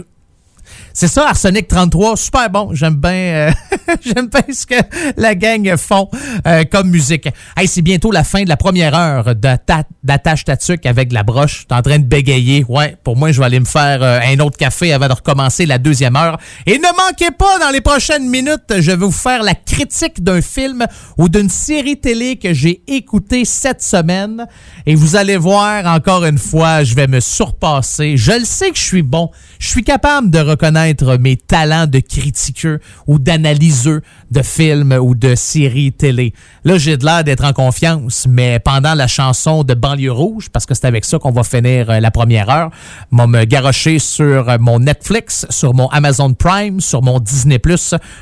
[0.99, 2.73] C'est ça, Arsenic 33, super bon.
[2.73, 3.51] J'aime bien euh,
[4.03, 4.73] j'aime bien ce que
[5.15, 6.09] la gang font
[6.47, 7.29] euh, comme musique.
[7.67, 11.67] C'est bientôt la fin de la première heure d'attache tatuc avec la broche.
[11.67, 12.65] T'es en train de bégayer.
[12.67, 15.67] Ouais, pour moi, je vais aller me faire euh, un autre café avant de recommencer
[15.67, 16.39] la deuxième heure.
[16.65, 20.41] Et ne manquez pas, dans les prochaines minutes, je vais vous faire la critique d'un
[20.41, 20.87] film
[21.19, 24.47] ou d'une série télé que j'ai écouté cette semaine.
[24.87, 28.17] Et vous allez voir, encore une fois, je vais me surpasser.
[28.17, 29.29] Je le sais que je suis bon.
[29.59, 30.86] Je suis capable de reconnaître
[31.19, 36.33] mes talents de critiqueux ou d'analyseux de films ou de séries télé.
[36.63, 40.65] Là, j'ai de l'air d'être en confiance, mais pendant la chanson de Banlieue Rouge, parce
[40.65, 42.71] que c'est avec ça qu'on va finir euh, la première heure,
[43.11, 47.59] m'a me garoché sur euh, mon Netflix, sur mon Amazon Prime, sur mon Disney+,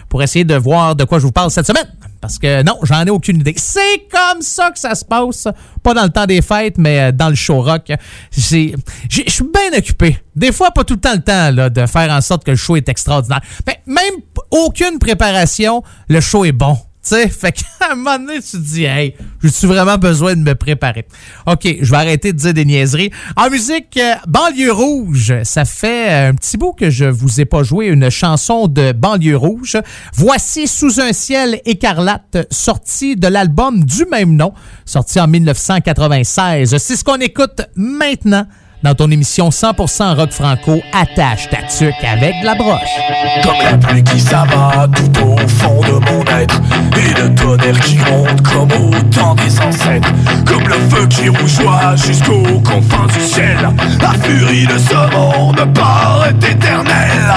[0.10, 1.88] pour essayer de voir de quoi je vous parle cette semaine.
[2.22, 3.54] Parce que non, j'en ai aucune idée.
[3.58, 5.48] C'est comme ça que ça se passe.
[5.84, 7.92] Pas dans le temps des fêtes, mais euh, dans le show rock.
[8.32, 8.76] Je suis
[9.10, 10.20] bien occupé.
[10.36, 12.76] Des fois, pas tout le temps le temps de faire en sorte que le show
[12.76, 13.42] est extraordinaire.
[13.68, 16.78] Mais même aucune préparation, le show est bon.
[17.06, 21.06] Sais, fait qu'à un moment donné, tu dis, hey, j'ai-tu vraiment besoin de me préparer?
[21.46, 23.12] OK, je vais arrêter de dire des niaiseries.
[23.36, 27.46] En musique, euh, Banlieue Rouge, ça fait euh, un petit bout que je vous ai
[27.46, 29.78] pas joué une chanson de Banlieue Rouge.
[30.16, 34.54] Voici Sous un ciel écarlate, sorti de l'album du même nom,
[34.84, 36.76] sorti en 1996.
[36.78, 38.48] C'est ce qu'on écoute maintenant
[38.86, 42.96] dans ton émission 100% rock franco, attache ta tuque avec de la broche.
[43.42, 46.62] Comme la pluie qui s'abat tout au fond de mon être
[46.96, 50.14] Et le tonnerre qui monte comme au temps des ancêtres.
[50.46, 53.58] Comme le feu qui rougeoie jusqu'aux confins du ciel
[54.00, 57.34] La furie de ce monde paraît éternelle.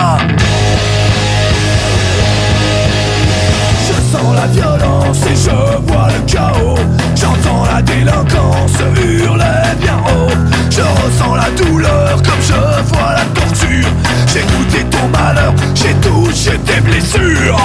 [3.87, 6.79] Je sens la violence et je vois le chaos.
[7.17, 13.89] J'entends la délinquance hurler bien haut je ressens la douleur comme je vois la torture.
[14.27, 17.57] J'ai goûté ton malheur, j'ai touché tes blessures.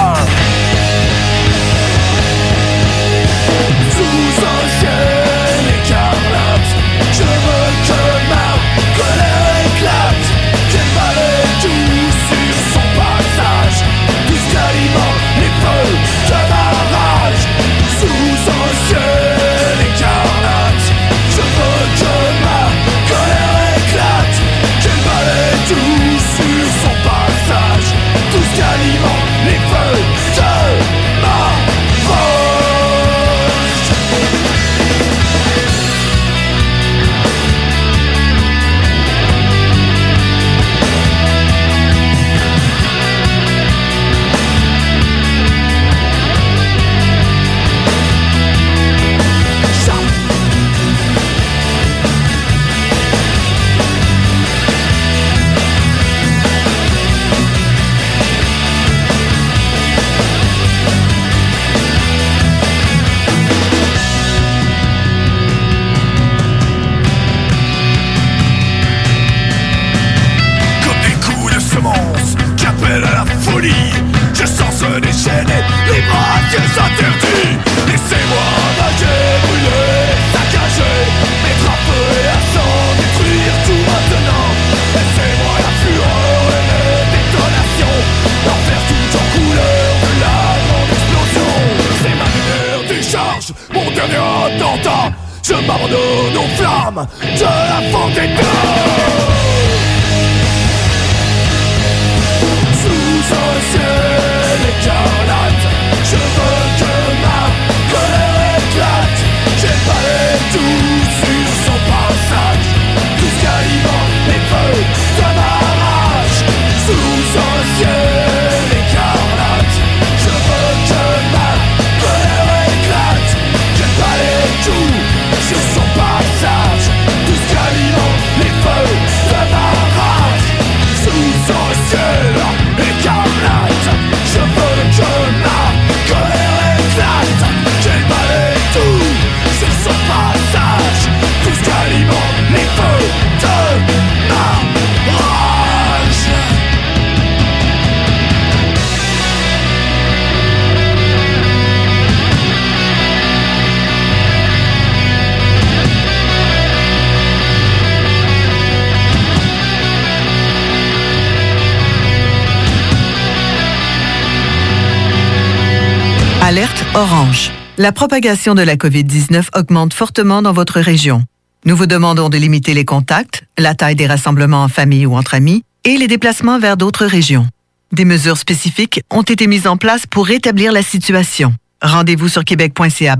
[167.84, 171.22] La propagation de la COVID-19 augmente fortement dans votre région.
[171.66, 175.34] Nous vous demandons de limiter les contacts, la taille des rassemblements en famille ou entre
[175.34, 177.46] amis et les déplacements vers d'autres régions.
[177.92, 181.52] Des mesures spécifiques ont été mises en place pour rétablir la situation.
[181.82, 183.18] Rendez-vous sur québec.ca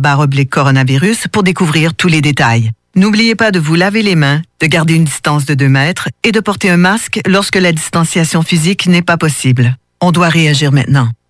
[0.50, 2.70] coronavirus pour découvrir tous les détails.
[2.96, 6.32] N'oubliez pas de vous laver les mains, de garder une distance de 2 mètres et
[6.32, 9.76] de porter un masque lorsque la distanciation physique n'est pas possible.
[10.00, 11.10] On doit réagir maintenant.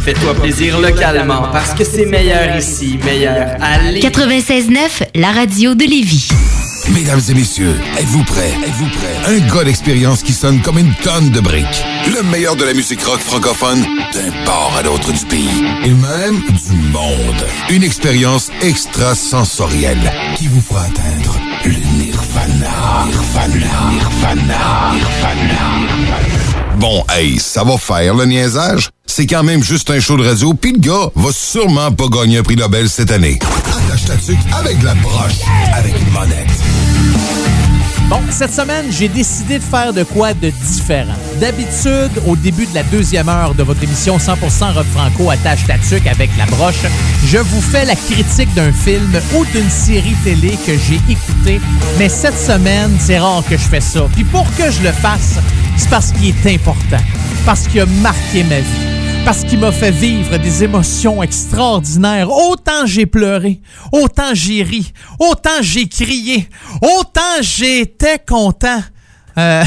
[0.00, 3.56] Fais-toi plaisir localement parce que c'est meilleur ici, meilleur
[3.92, 4.06] Lévis.
[4.06, 6.28] 96.9, la radio de Lévis.
[6.94, 8.54] Mesdames et messieurs, êtes-vous prêts?
[8.66, 9.16] Êtes-vous prêts?
[9.26, 11.84] Un gars d'expérience qui sonne comme une tonne de briques.
[12.06, 13.82] Le meilleur de la musique rock francophone
[14.14, 15.64] d'un port à l'autre du pays.
[15.84, 17.46] Et même du monde.
[17.68, 23.04] Une expérience extrasensorielle qui vous fera atteindre le nirvana.
[23.06, 23.90] Nirvana.
[23.90, 24.92] Nirvana.
[24.94, 26.07] Nirvana.
[26.78, 28.90] Bon, hey, ça va faire le niaisage.
[29.04, 32.38] C'est quand même juste un show de radio, puis le gars va sûrement pas gagner
[32.38, 33.40] un prix Nobel cette année.
[33.66, 35.40] Attache ta tuque avec la broche,
[35.74, 36.46] avec une monette.
[38.08, 41.16] Bon, cette semaine, j'ai décidé de faire de quoi de différent.
[41.40, 45.78] D'habitude, au début de la deuxième heure de votre émission 100% Rock Franco attache ta
[45.78, 46.86] tuque avec la broche,
[47.26, 51.60] je vous fais la critique d'un film ou d'une série télé que j'ai écouté.
[51.98, 54.06] Mais cette semaine, c'est rare que je fais ça.
[54.14, 55.38] Puis pour que je le fasse,
[55.78, 57.02] c'est parce qu'il est important.
[57.46, 58.88] Parce qu'il a marqué ma vie
[59.24, 62.30] parce qu'il m'a fait vivre des émotions extraordinaires.
[62.30, 63.60] Autant j'ai pleuré,
[63.92, 66.48] autant j'ai ri, autant j'ai crié,
[66.80, 68.80] autant j'étais content.
[69.36, 69.62] Euh,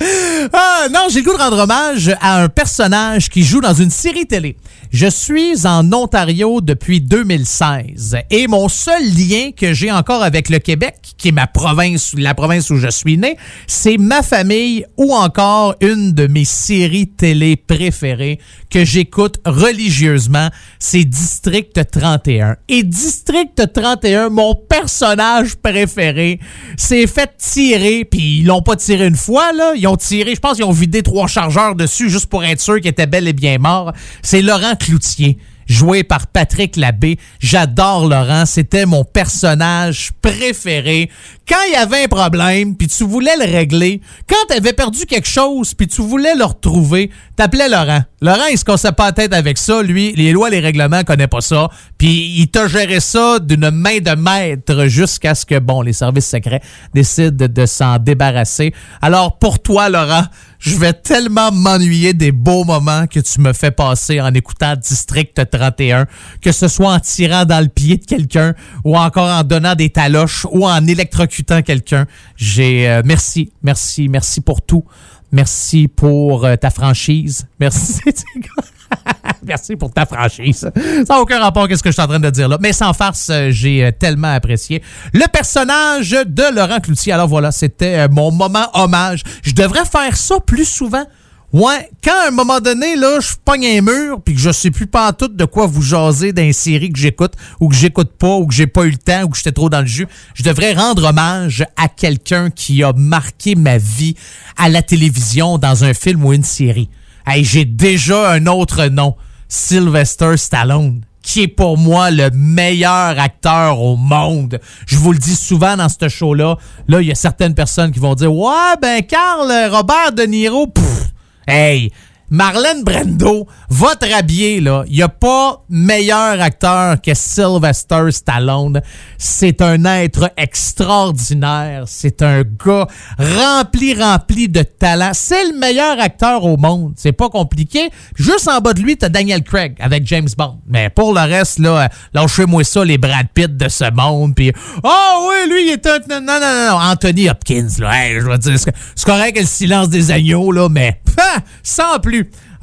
[0.52, 3.90] ah, non, j'ai le goût de rendre hommage à un personnage qui joue dans une
[3.90, 4.56] série télé.
[4.96, 10.60] Je suis en Ontario depuis 2016 et mon seul lien que j'ai encore avec le
[10.60, 13.36] Québec, qui est ma province, la province où je suis né,
[13.66, 18.38] c'est ma famille ou encore une de mes séries télé préférées
[18.74, 20.48] que j'écoute religieusement,
[20.80, 22.56] c'est District 31.
[22.68, 26.40] Et District 31, mon personnage préféré,
[26.76, 29.74] s'est fait tirer, puis ils l'ont pas tiré une fois, là.
[29.76, 32.80] Ils ont tiré, je pense qu'ils ont vidé trois chargeurs dessus juste pour être sûr
[32.80, 33.92] qu'il était bel et bien mort.
[34.22, 37.18] C'est Laurent Cloutier joué par Patrick Labbé.
[37.40, 41.10] J'adore Laurent, c'était mon personnage préféré.
[41.48, 45.04] Quand il y avait un problème, puis tu voulais le régler, quand tu avais perdu
[45.04, 48.02] quelque chose, puis tu voulais le retrouver, t'appelais Laurent.
[48.22, 51.28] Laurent, il se cassait pas la tête avec ça, lui, les lois, les règlements, connaît
[51.28, 55.82] pas ça, puis il te gérait ça d'une main de maître jusqu'à ce que, bon,
[55.82, 56.62] les services secrets
[56.94, 58.72] décident de s'en débarrasser.
[59.02, 60.24] Alors, pour toi, Laurent,
[60.64, 65.38] je vais tellement m'ennuyer des beaux moments que tu me fais passer en écoutant District
[65.50, 66.06] 31,
[66.40, 69.90] que ce soit en tirant dans le pied de quelqu'un ou encore en donnant des
[69.90, 72.06] taloches ou en électrocutant quelqu'un.
[72.36, 74.84] J'ai euh, merci, merci, merci pour tout.
[75.32, 77.46] Merci pour euh, ta franchise.
[77.60, 78.00] Merci.
[79.46, 80.70] Merci pour ta franchise.
[80.74, 82.58] Ça n'a aucun rapport avec ce que je suis en train de dire là.
[82.60, 84.82] Mais sans farce, euh, j'ai euh, tellement apprécié
[85.12, 87.12] le personnage de Laurent Cloutier.
[87.12, 89.22] Alors voilà, c'était euh, mon moment hommage.
[89.42, 91.04] Je devrais faire ça plus souvent.
[91.52, 94.72] Ouais, quand à un moment donné, là, je pogne un mur puis que je sais
[94.72, 98.34] plus pas tout de quoi vous jaser d'une série que j'écoute ou que j'écoute pas
[98.34, 100.42] ou que j'ai pas eu le temps ou que j'étais trop dans le jus, je
[100.42, 104.16] devrais rendre hommage à quelqu'un qui a marqué ma vie
[104.56, 106.88] à la télévision dans un film ou une série.
[107.26, 109.16] Hey, j'ai déjà un autre nom,
[109.48, 114.60] Sylvester Stallone qui est pour moi le meilleur acteur au monde.
[114.86, 116.58] Je vous le dis souvent dans ce show-là.
[116.86, 120.66] Là, il y a certaines personnes qui vont dire Ouais, ben, Carl, Robert De Niro,
[120.66, 121.14] pff,
[121.46, 121.90] Hey,
[122.30, 128.80] Marlène Brando, votre habillé, là, il n'y a pas meilleur acteur que Sylvester Stallone.
[129.18, 131.84] C'est un être extraordinaire.
[131.86, 132.86] C'est un gars
[133.18, 135.10] rempli, rempli de talent.
[135.12, 136.94] C'est le meilleur acteur au monde.
[136.96, 137.90] C'est pas compliqué.
[138.16, 140.60] Juste en bas de lui, t'as Daniel Craig avec James Bond.
[140.66, 144.34] Mais pour le reste, là, lâchez-moi ça, les Brad Pitt de ce monde.
[144.34, 144.52] Puis,
[144.82, 145.98] oh oui, lui, il est un...
[146.08, 146.78] Non, non, non, non.
[146.78, 148.18] Anthony Hopkins, là.
[148.18, 151.00] Je veux dire, c'est correct le silence des agneaux, là, mais
[151.62, 152.13] sans plus.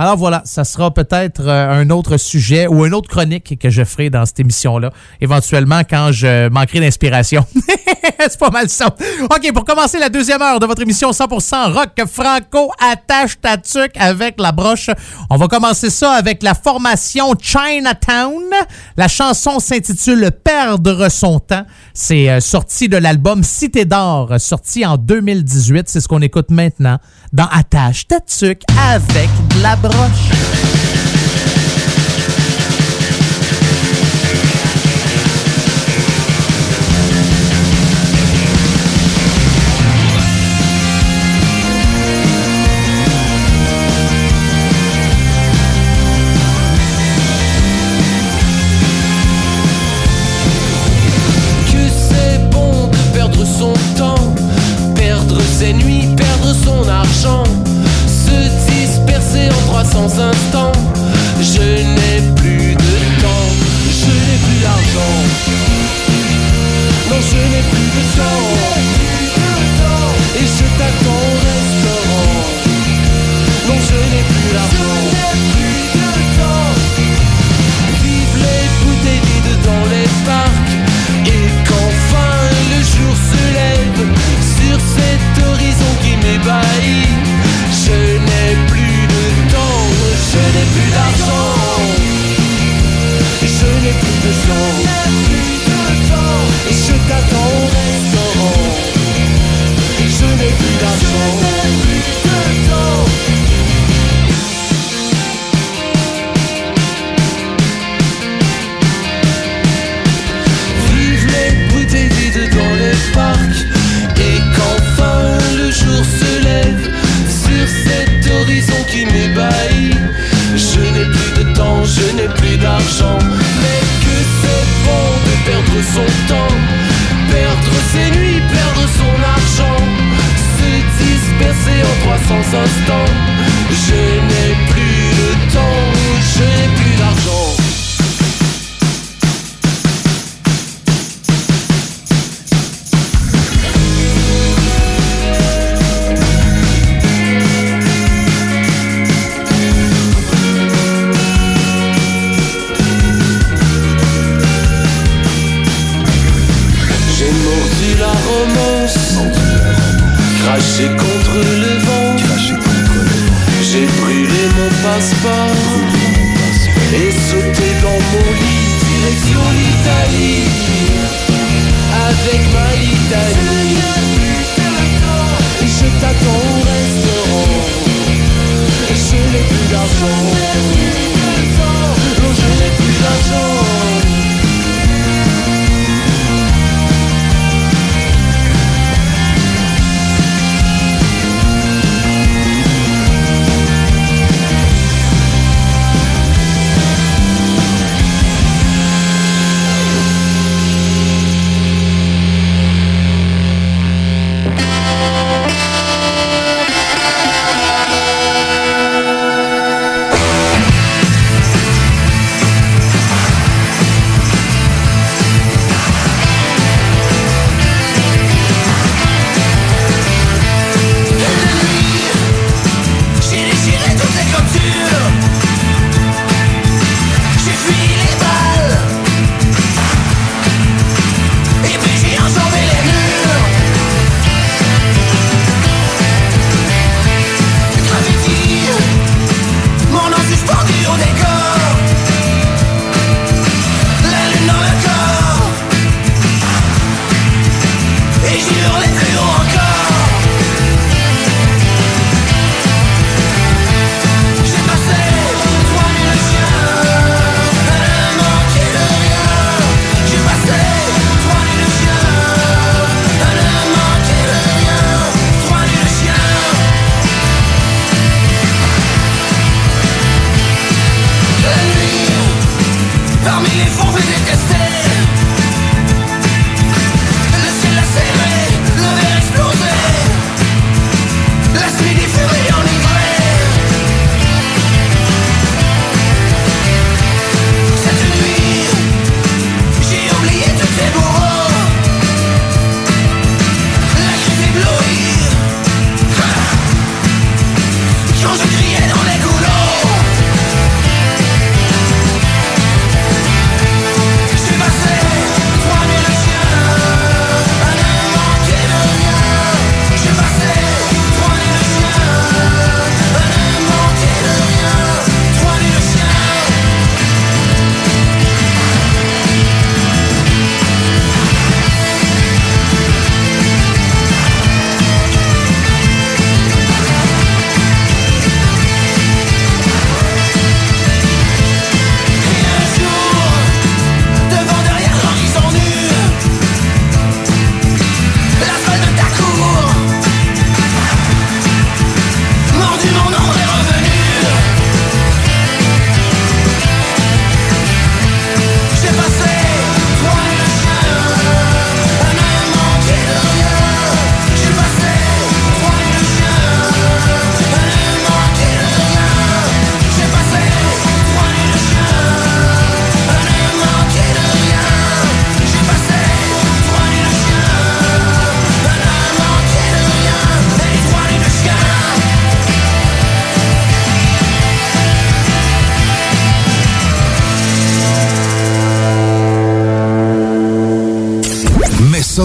[0.02, 3.84] Alors voilà, ça sera peut-être euh, un autre sujet ou une autre chronique que je
[3.84, 4.89] ferai dans cette émission-là,
[5.22, 7.45] éventuellement quand je manquerai d'inspiration.
[8.20, 8.88] C'est pas mal ça.
[9.24, 13.95] OK, pour commencer la deuxième heure de votre émission 100% rock franco attache ta tuque
[13.95, 14.89] avec la broche.
[15.30, 18.43] On va commencer ça avec la formation Chinatown.
[18.97, 21.66] La chanson s'intitule Perdre son temps.
[21.93, 25.89] C'est euh, sorti de l'album Cité d'or, sorti en 2018.
[25.89, 26.97] C'est ce qu'on écoute maintenant
[27.34, 28.19] dans Attache ta
[28.93, 30.80] avec de la broche.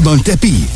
[0.06, 0.75] Ça dans le tapis.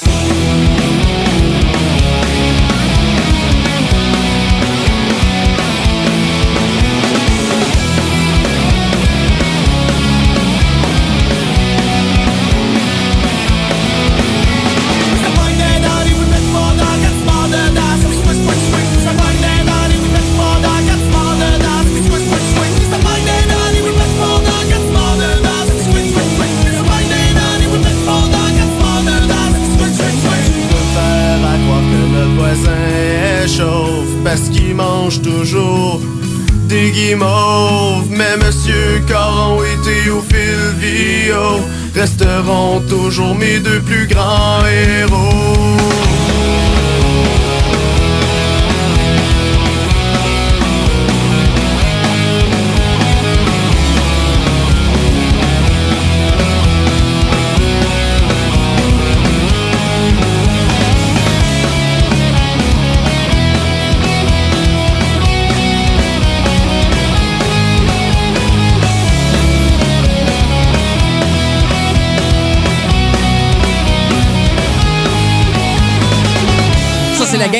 [42.01, 45.80] resteront toujours mes deux plus grands héros.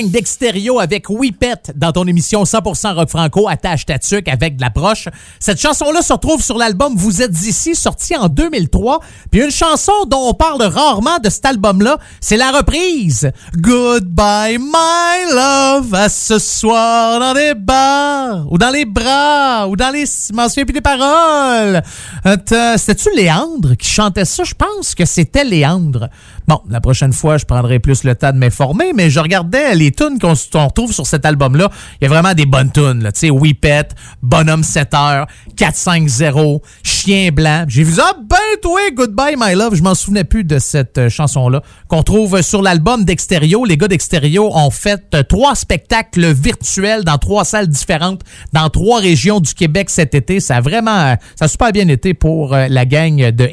[0.10, 3.95] d'Extérieur avec Whippet dans ton émission 100% rock franco attache ta
[4.28, 5.07] avec de la broche.
[5.40, 8.99] Cette chanson-là se retrouve sur l'album Vous êtes ici, sorti en 2003.
[9.30, 15.34] Puis une chanson dont on parle rarement de cet album-là, c'est la reprise Goodbye My
[15.34, 20.06] Love à ce soir dans les bars ou dans les bras ou dans les...
[20.06, 21.82] Je m'en souviens des paroles.
[22.23, 24.44] Attends, C'était-tu Léandre qui chantait ça?
[24.44, 26.10] Je pense que c'était Léandre.
[26.48, 29.92] Bon, la prochaine fois, je prendrai plus le temps de m'informer, mais je regardais les
[29.92, 31.70] tunes qu'on retrouve sur cet album-là.
[32.00, 33.10] Il y a vraiment des bonnes tunes.
[33.14, 33.90] Tu sais, Whippet,
[34.22, 37.66] Bonhomme 7 heures, 450, Chien blanc.
[37.68, 39.76] J'ai vu ça, ben toi, Goodbye My Love.
[39.76, 43.66] Je m'en souvenais plus de cette euh, chanson-là qu'on trouve sur l'album d'Extérieur.
[43.66, 48.22] Les gars d'Extérieur ont fait euh, trois spectacles virtuels dans trois salles différentes
[48.54, 50.40] dans trois régions du Québec cet été.
[50.40, 53.50] Ça a vraiment, euh, ça a super bien été pour la gang de.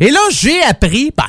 [0.00, 1.28] Et là, j'ai appris, bah,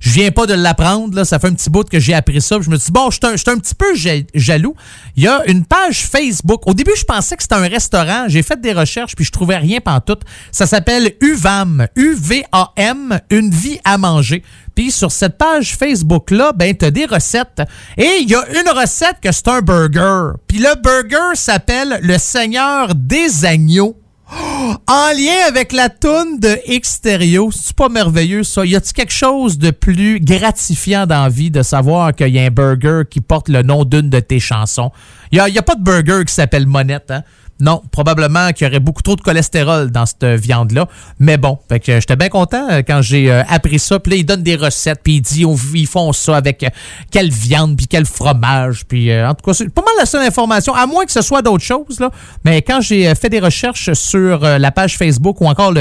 [0.00, 1.22] je viens pas de l'apprendre.
[1.24, 2.56] Ça fait un petit bout que j'ai appris ça.
[2.60, 4.74] Je me suis dit, bon, je suis un, petit peu ja- jaloux.
[5.14, 6.66] Il y a une page Facebook.
[6.66, 8.24] Au début, je pensais que c'était un restaurant.
[8.26, 10.22] J'ai fait des recherches, puis je trouvais rien pantoute.
[10.50, 11.86] Ça s'appelle UVAM.
[11.96, 13.20] U-V-A-M.
[13.30, 14.42] Une vie à manger.
[14.74, 17.60] Puis sur cette page Facebook-là, ben, t'as des recettes.
[17.98, 20.38] Et il y a une recette que c'est un burger.
[20.46, 23.99] Puis le burger s'appelle le Seigneur des agneaux.
[24.32, 28.64] En lien avec la toune de Xterio, c'est pas merveilleux ça?
[28.64, 32.42] Y a-t-il quelque chose de plus gratifiant dans la vie de savoir qu'il y a
[32.42, 34.92] un burger qui porte le nom d'une de tes chansons?
[35.32, 37.22] Y a, a pas de burger qui s'appelle Monette, hein?
[37.60, 40.88] Non, probablement qu'il y aurait beaucoup trop de cholestérol dans cette viande-là.
[41.18, 43.98] Mais bon, que j'étais bien content euh, quand j'ai euh, appris ça.
[43.98, 46.68] Puis là, il donne des recettes, puis il dit ils font ça avec euh,
[47.10, 48.84] quelle viande, puis quel fromage.
[48.86, 51.42] Puis en tout cas, c'est pas mal la seule information, à moins que ce soit
[51.42, 52.00] d'autres choses.
[52.00, 52.10] Là.
[52.44, 55.74] Mais quand j'ai fait des recherches sur la page Facebook ou encore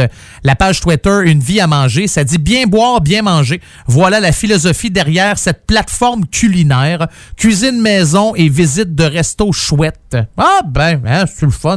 [0.43, 3.61] la page Twitter Une vie à manger, ça dit bien boire, bien manger.
[3.87, 7.07] Voilà la philosophie derrière cette plateforme culinaire.
[7.37, 10.17] Cuisine maison et visite de restos chouettes.
[10.37, 11.68] Ah ben, hein, c'est le fun.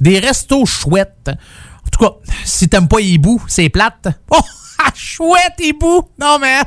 [0.00, 1.28] Des restos chouettes.
[1.28, 4.08] En tout cas, si t'aimes pas Hibou, c'est plate.
[4.30, 4.38] Oh!
[4.82, 6.08] ah, Chouette, Hibou!
[6.18, 6.62] Non, mais.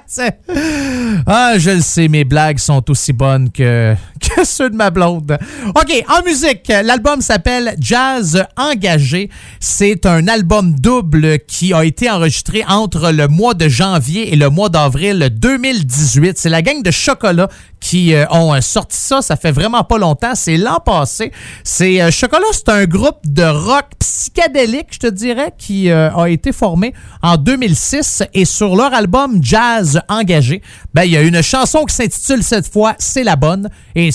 [1.26, 3.96] Ah, je le sais, mes blagues sont aussi bonnes que,
[4.44, 5.38] ceux de ma blonde.
[5.68, 9.30] OK, en musique, l'album s'appelle Jazz Engagé.
[9.60, 14.50] C'est un album double qui a été enregistré entre le mois de janvier et le
[14.50, 16.38] mois d'avril 2018.
[16.38, 17.50] C'est la gang de Chocolat
[17.84, 19.22] qui euh, ont euh, sorti ça.
[19.22, 20.36] Ça fait vraiment pas longtemps.
[20.36, 21.32] C'est l'an passé.
[21.64, 26.52] C'est euh, Chocolat, c'est un groupe de rock psychédélique, je te dirais, qui a été
[26.52, 28.24] formé en 2006.
[28.34, 30.62] Et sur leur album Jazz Engagé,
[30.94, 33.70] ben, il y a une chanson qui s'intitule cette fois C'est la bonne.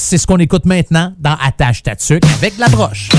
[0.08, 3.10] C'est ce qu'on écoute maintenant dans Attache ta tuque avec la broche.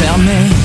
[0.00, 0.63] Restais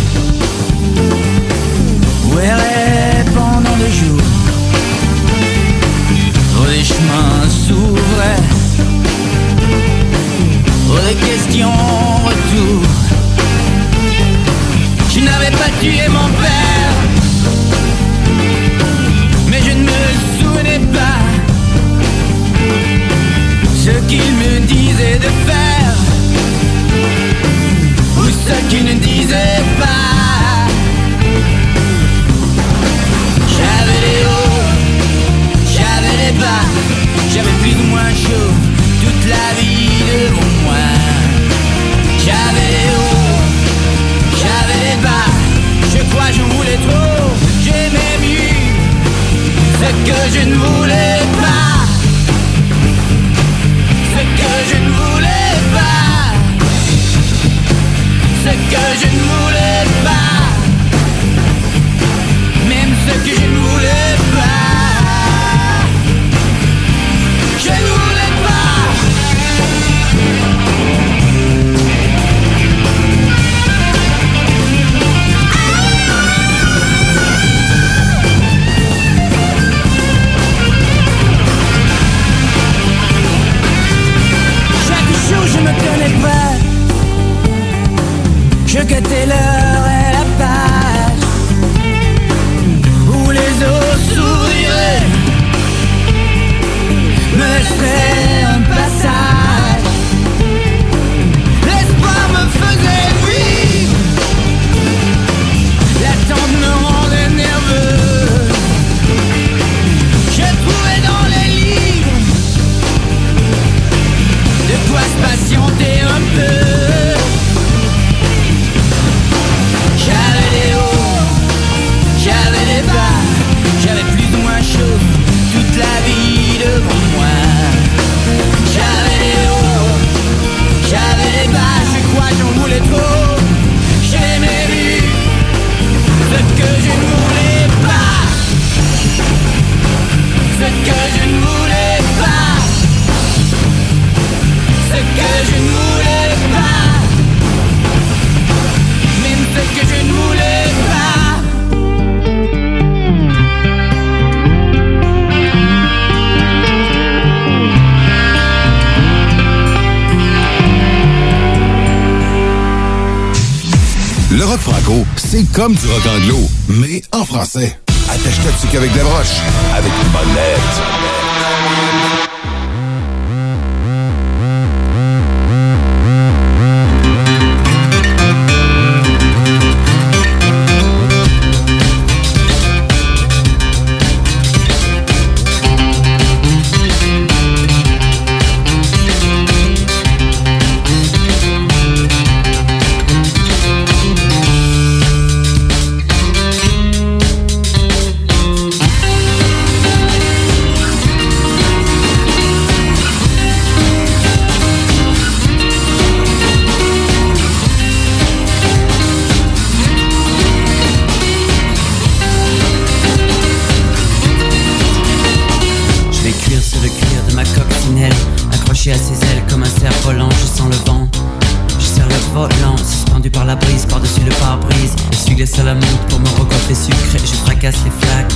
[226.88, 228.34] je fracasse les flaques.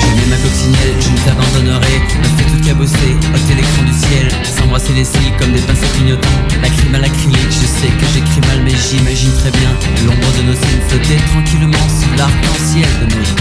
[0.00, 2.00] J'ai mis ma coccinelle, je nous abandonnerai.
[2.18, 4.28] Me fait tout cabosser, ôter l'écran du ciel.
[4.44, 6.28] S'embrasser les cils comme des pinceaux clignotants.
[6.62, 9.70] La crime à l'acrylique, je sais que j'écris mal, mais j'imagine très bien
[10.04, 13.39] l'ombre de nos signes flotter tranquillement sous l'arc-en-ciel de nos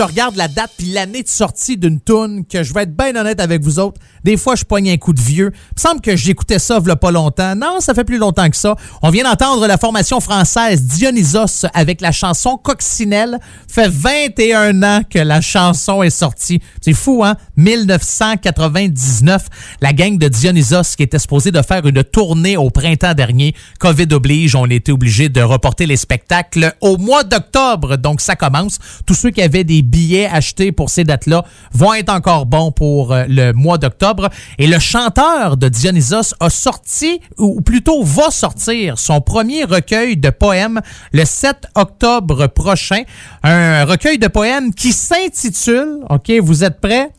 [0.00, 3.14] je regarde la date puis l'année de sortie d'une toune que je vais être bien
[3.16, 4.00] honnête avec vous autres.
[4.24, 5.50] Des fois, je pogne un coup de vieux.
[5.52, 7.54] Il me semble que j'écoutais ça il pas longtemps.
[7.54, 8.76] Non, ça fait plus longtemps que ça.
[9.02, 13.38] On vient d'entendre la formation française Dionysos avec la chanson Coccinelle.
[13.68, 16.62] Fait 21 ans que la chanson est sortie.
[16.80, 17.36] C'est fou, hein?
[17.60, 19.46] 1999.
[19.80, 23.54] La gang de Dionysos qui était supposée de faire une tournée au printemps dernier.
[23.78, 27.96] COVID oblige, on était obligé de reporter les spectacles au mois d'octobre.
[27.96, 28.78] Donc, ça commence.
[29.06, 33.12] Tous ceux qui avaient des billets achetés pour ces dates-là vont être encore bons pour
[33.12, 34.30] euh, le mois d'octobre.
[34.58, 40.30] Et le chanteur de Dionysos a sorti, ou plutôt va sortir, son premier recueil de
[40.30, 40.80] poèmes
[41.12, 43.02] le 7 octobre prochain.
[43.42, 47.10] Un recueil de poèmes qui s'intitule, OK, vous êtes prêts?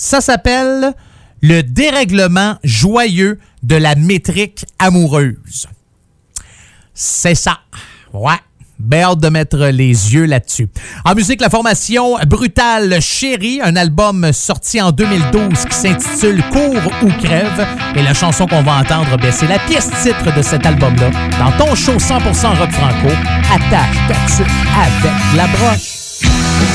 [0.00, 0.94] Ça s'appelle
[1.42, 5.66] Le dérèglement joyeux de la métrique amoureuse.
[6.94, 7.58] C'est ça.
[8.12, 8.36] Ouais.
[8.78, 10.68] Ben hâte de mettre les yeux là-dessus.
[11.04, 17.08] En musique, la formation Brutale Chérie, un album sorti en 2012 qui s'intitule Cours ou
[17.20, 17.66] crève.
[17.96, 21.10] Et la chanson qu'on va entendre, ben, c'est la pièce titre de cet album-là.
[21.40, 23.08] Dans ton show 100% rock franco,
[23.52, 24.14] attache ta
[24.80, 26.67] avec la broche.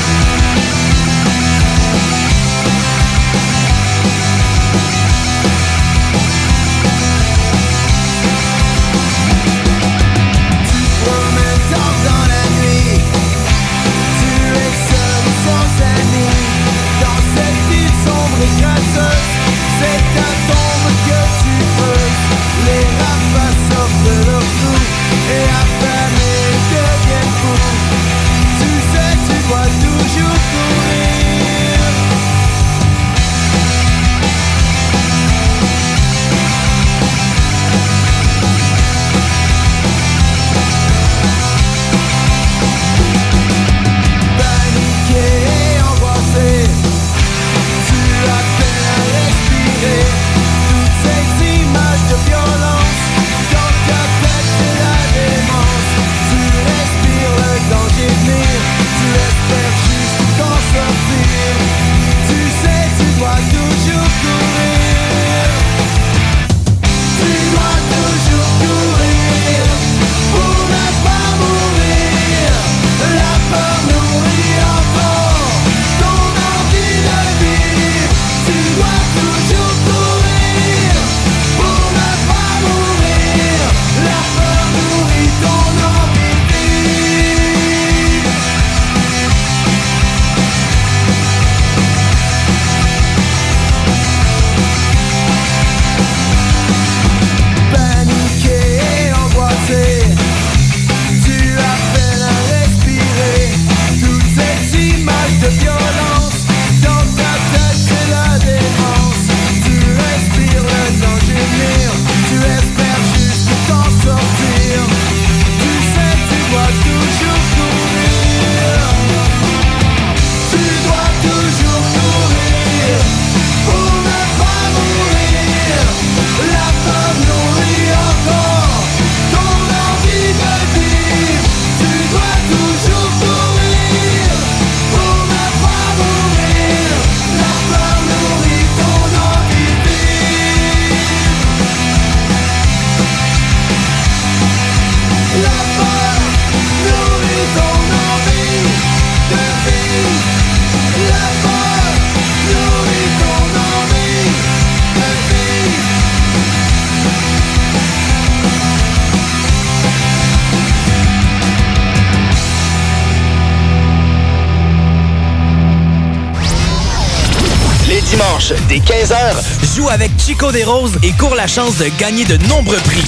[170.24, 173.04] Chico des Roses et cours la chance de gagner de nombreux prix.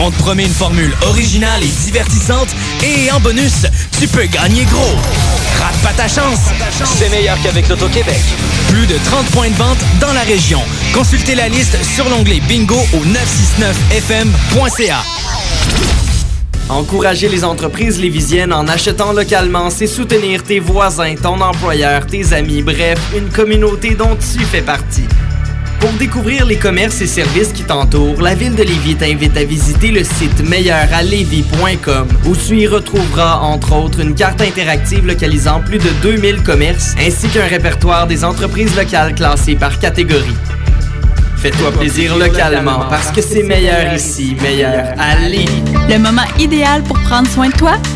[0.00, 2.48] On te promet une formule originale et divertissante
[2.82, 3.66] et en bonus,
[4.00, 4.96] tu peux gagner gros.
[5.60, 6.40] Rate pas ta chance.
[6.98, 8.18] C'est meilleur qu'avec l'Auto-Québec.
[8.68, 10.60] Plus de 30 points de vente dans la région.
[10.92, 15.04] Consultez la liste sur l'onglet bingo au 969fm.ca.
[16.68, 22.62] Encourager les entreprises lévisiennes en achetant localement, c'est soutenir tes voisins, ton employeur, tes amis,
[22.62, 25.04] bref, une communauté dont tu fais partie.
[25.80, 29.90] Pour découvrir les commerces et services qui t'entourent, la ville de Lévis t'invite à visiter
[29.90, 35.90] le site meilleuralevis.com où tu y retrouveras entre autres une carte interactive localisant plus de
[36.02, 40.36] 2000 commerces ainsi qu'un répertoire des entreprises locales classées par catégorie.
[41.36, 45.62] Fais-toi plaisir localement parce que c'est meilleur ici, meilleur à Lévis.
[45.88, 47.76] Le moment idéal pour prendre soin de toi,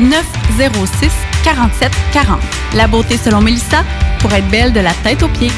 [0.00, 1.10] 906
[1.44, 2.40] 47 40.
[2.74, 3.84] La beauté selon Melissa
[4.20, 5.50] pour être belle de la tête aux pieds.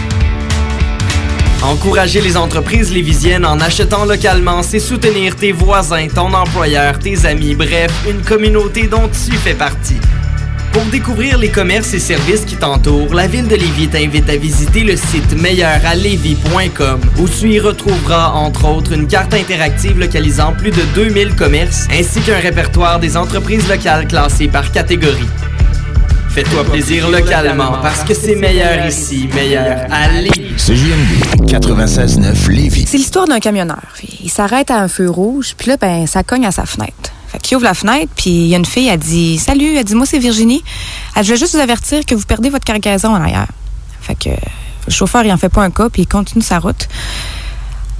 [1.63, 7.57] Encourager les entreprises lévisiennes en achetant localement, c'est soutenir tes voisins, ton employeur, tes amis,
[7.57, 9.99] bref, une communauté dont tu fais partie.
[10.73, 14.85] Pour découvrir les commerces et services qui t'entourent, la ville de Lévis t'invite à visiter
[14.85, 20.83] le site meilleuralevis.com où tu y retrouveras entre autres une carte interactive localisant plus de
[20.95, 25.29] 2000 commerces ainsi qu'un répertoire des entreprises locales classées par catégorie.
[26.29, 30.55] Fais-toi plaisir localement parce que c'est meilleur ici, meilleur à Lévis.
[30.57, 32.85] CJMD 96.9 Lévis.
[32.87, 33.95] C'est l'histoire d'un camionneur.
[34.23, 37.11] Il s'arrête à un feu rouge, puis là, ben, ça cogne à sa fenêtre.
[37.39, 39.85] Fait qu'il ouvre la fenêtre, puis il y a une fille, elle dit Salut, elle
[39.85, 40.65] dit Moi, c'est Virginie.
[41.15, 43.47] Elle veux juste vous avertir que vous perdez votre cargaison en arrière.
[44.01, 46.89] Fait que le chauffeur, il en fait pas un cas, puis il continue sa route.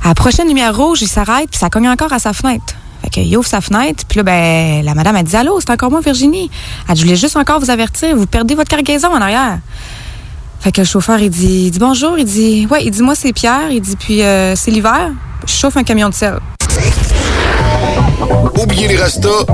[0.03, 2.75] À la prochaine lumière rouge, il s'arrête, puis ça cogne encore à sa fenêtre.
[3.05, 5.93] Fait qu'il ouvre sa fenêtre, puis là, ben, la madame, elle dit Allô, c'est encore
[5.93, 6.51] moi, Virginie.
[6.89, 9.61] Elle voulais juste encore vous avertir, vous perdez votre cargaison en arrière.
[10.59, 13.33] Fait que le chauffeur, il dit, dit bonjour, il dit, ouais, il dit, moi, c'est
[13.33, 15.13] Pierre, il dit, puis euh, c'est l'hiver,
[15.47, 16.41] je chauffe un camion de sel.
[18.61, 19.47] Oubliez les restos.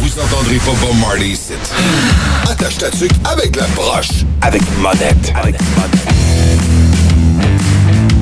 [0.00, 1.52] Vous entendrez pas Bob Marley ici.
[2.50, 4.24] Attache ta tuque avec la broche.
[4.42, 5.32] Avec monette.
[5.40, 5.56] Avec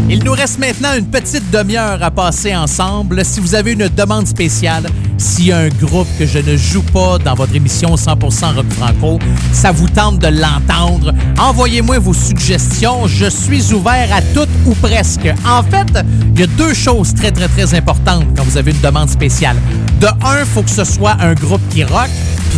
[0.09, 3.25] Il nous reste maintenant une petite demi-heure à passer ensemble.
[3.25, 4.87] Si vous avez une demande spéciale,
[5.19, 8.67] s'il y a un groupe que je ne joue pas dans votre émission 100% Rock
[8.71, 9.19] Franco,
[9.53, 13.09] ça vous tente de l'entendre, envoyez-moi vos suggestions.
[13.09, 15.29] Je suis ouvert à toutes ou presque.
[15.45, 16.05] En fait,
[16.35, 19.57] il y a deux choses très, très, très importantes quand vous avez une demande spéciale.
[20.01, 22.11] De un, il faut que ce soit un groupe qui rock.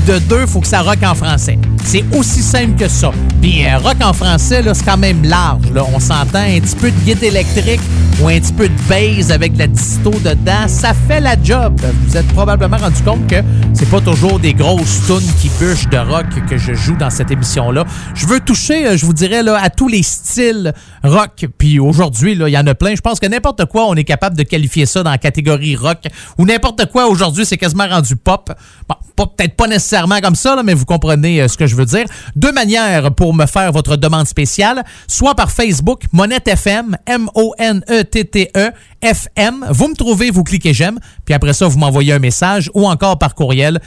[0.07, 1.59] De deux, faut que ça rock en français.
[1.85, 3.11] C'est aussi simple que ça.
[3.43, 5.71] Puis euh, rock en français, là, c'est quand même large.
[5.73, 5.85] Là.
[5.95, 7.81] On s'entend un petit peu de guide électrique
[8.21, 10.67] ou un petit peu de bass avec la disto dedans.
[10.67, 11.79] Ça fait la job.
[12.07, 13.37] Vous êtes probablement rendu compte que
[13.75, 17.31] c'est pas toujours des grosses tunes qui bûchent de rock que je joue dans cette
[17.31, 17.85] émission-là.
[18.15, 20.73] Je veux toucher, euh, je vous dirais, là, à tous les styles
[21.05, 21.47] rock.
[21.59, 22.95] Puis aujourd'hui, il y en a plein.
[22.95, 25.99] Je pense que n'importe quoi, on est capable de qualifier ça dans la catégorie rock.
[26.39, 28.53] Ou n'importe quoi, aujourd'hui, c'est quasiment rendu pop.
[28.89, 28.97] Bon,
[29.27, 32.05] peut-être pas nécessairement comme ça, mais vous comprenez euh, ce que je veux dire.
[32.37, 38.71] Deux manières pour me faire votre demande spéciale, soit par Facebook, Monette FM, M-O-N-E-T-T-E,
[39.01, 39.67] FM.
[39.71, 43.19] Vous me trouvez, vous cliquez j'aime, puis après ça, vous m'envoyez un message, ou encore
[43.19, 43.81] par courriel.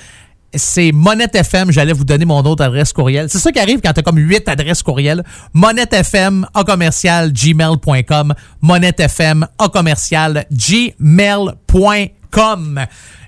[0.54, 3.28] C'est Monette FM, j'allais vous donner mon autre adresse courriel.
[3.30, 5.24] C'est ça qui arrive quand tu as comme huit adresses courriel.
[5.54, 8.34] Monette FM, commercial, gmail.com.
[8.62, 12.21] Monette FM, a commercial, gmail.com.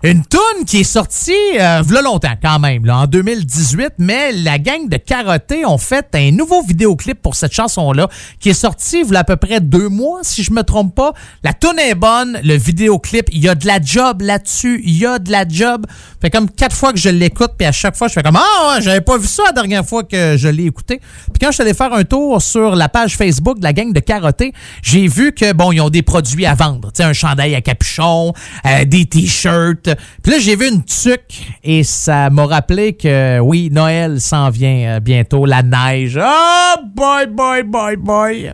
[0.05, 4.59] Une toune qui est sortie euh, v'là longtemps quand même, là, en 2018, mais la
[4.59, 8.09] gang de Carotté ont fait un nouveau vidéoclip pour cette chanson-là
[8.41, 11.13] qui est sorti v'là à peu près deux mois, si je me trompe pas.
[11.43, 15.05] La toune est bonne, le vidéoclip, il y a de la job là-dessus, il y
[15.05, 15.85] a de la job.
[16.21, 18.79] Fait comme quatre fois que je l'écoute, puis à chaque fois, je fais comme Ah
[18.81, 20.99] j'avais pas vu ça la dernière fois que je l'ai écouté.
[20.99, 23.93] Puis quand je suis allé faire un tour sur la page Facebook de la gang
[23.93, 24.51] de Carotté,
[24.81, 26.91] j'ai vu que bon, ils ont des produits à vendre.
[26.91, 28.33] Tu sais, un chandail à capuchon,
[28.65, 29.89] euh, des t-shirts.
[30.21, 34.97] Puis là, j'ai vu une tuque et ça m'a rappelé que oui, Noël s'en vient
[34.97, 36.19] euh, bientôt, la neige.
[36.21, 38.51] Oh boy, boy, boy, boy.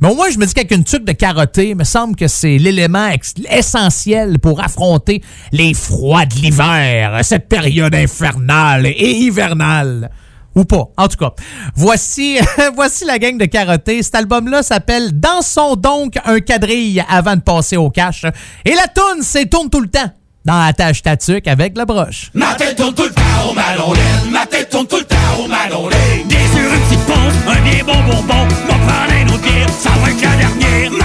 [0.00, 2.28] Mais au moins, je me dis qu'avec une tuque de carotté, il me semble que
[2.28, 3.10] c'est l'élément
[3.50, 10.10] essentiel pour affronter les froids de l'hiver, cette période infernale et hivernale.
[10.54, 10.88] Ou pas.
[10.96, 11.32] En tout cas,
[11.74, 12.38] voici,
[12.74, 14.02] voici la gang de carottés.
[14.02, 18.24] Cet album-là s'appelle Dansons donc un quadrille avant de passer au cash.
[18.64, 20.10] Et la toune, c'est tourne tout le temps
[20.44, 22.30] dans la tâche tatuque avec la broche.
[22.34, 24.00] Ma tête tourne tout le temps au malolé,
[24.30, 25.96] ma tête tourne tout le temps au malolé.
[26.26, 29.90] Des sur une petite pompe, un des bons bonbons, m'en prendre un autre bière, ça
[30.02, 31.03] va être la dernière.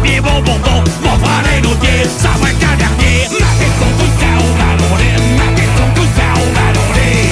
[0.00, 3.28] premier bon bourbon Mon frère est notier, ça va être dernier.
[3.38, 7.28] Ma tête sont tous là au ballonnet Ma tête sont tous là au ballonnet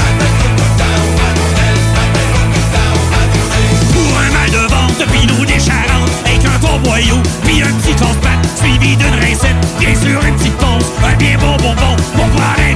[3.92, 7.72] Pour un mal de vente, puis nous des charentes Avec un bon boyau, puis un
[7.72, 10.84] petit casse-patte Suivi d'une recette, bien sûr une petite pause.
[11.04, 12.67] Un bien bon bonbon, mon frère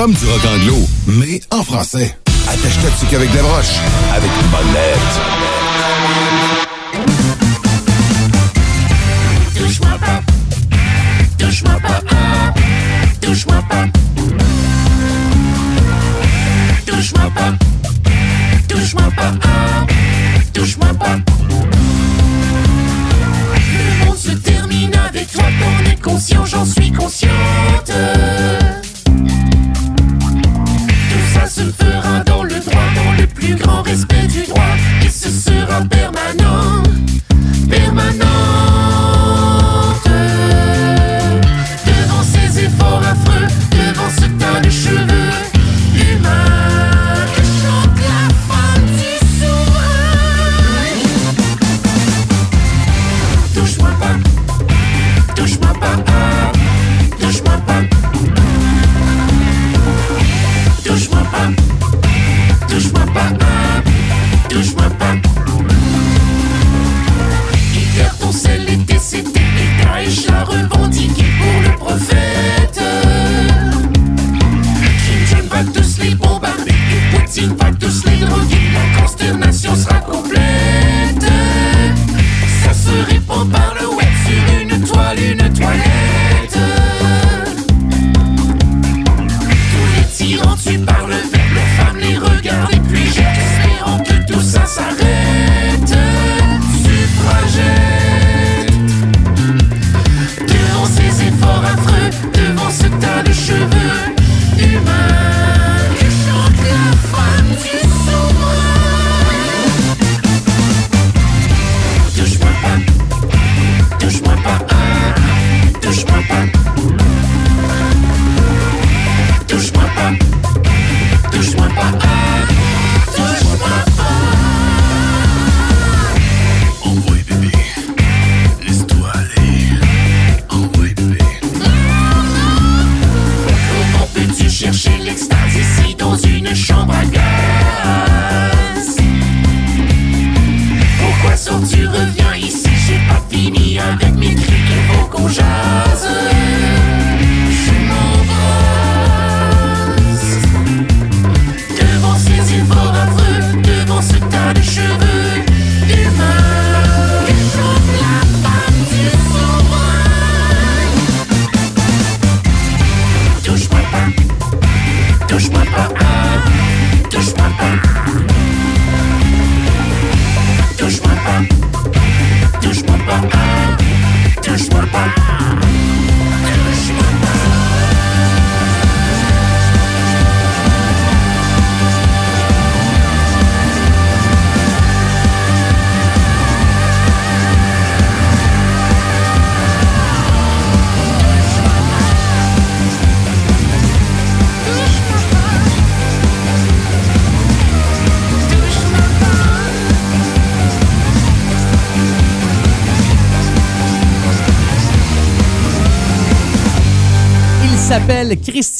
[0.00, 0.79] comme du rock anglo,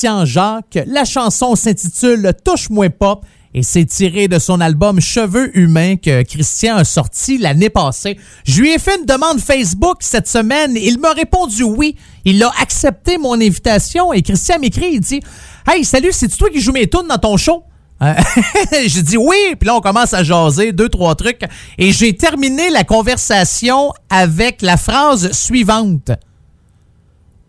[0.00, 0.78] Christian Jacques.
[0.86, 3.20] La chanson s'intitule Touche-moi pas
[3.52, 8.16] et c'est tiré de son album Cheveux humains que Christian a sorti l'année passée.
[8.46, 10.74] Je lui ai fait une demande Facebook cette semaine.
[10.74, 11.96] Il m'a répondu oui.
[12.24, 15.20] Il a accepté mon invitation et Christian m'écrit, il dit
[15.68, 17.62] Hey, salut, c'est toi qui joues mes tunes dans ton show?
[18.00, 18.14] Euh,
[18.86, 21.42] j'ai dit oui, puis là on commence à jaser deux trois trucs
[21.76, 26.10] et j'ai terminé la conversation avec la phrase suivante.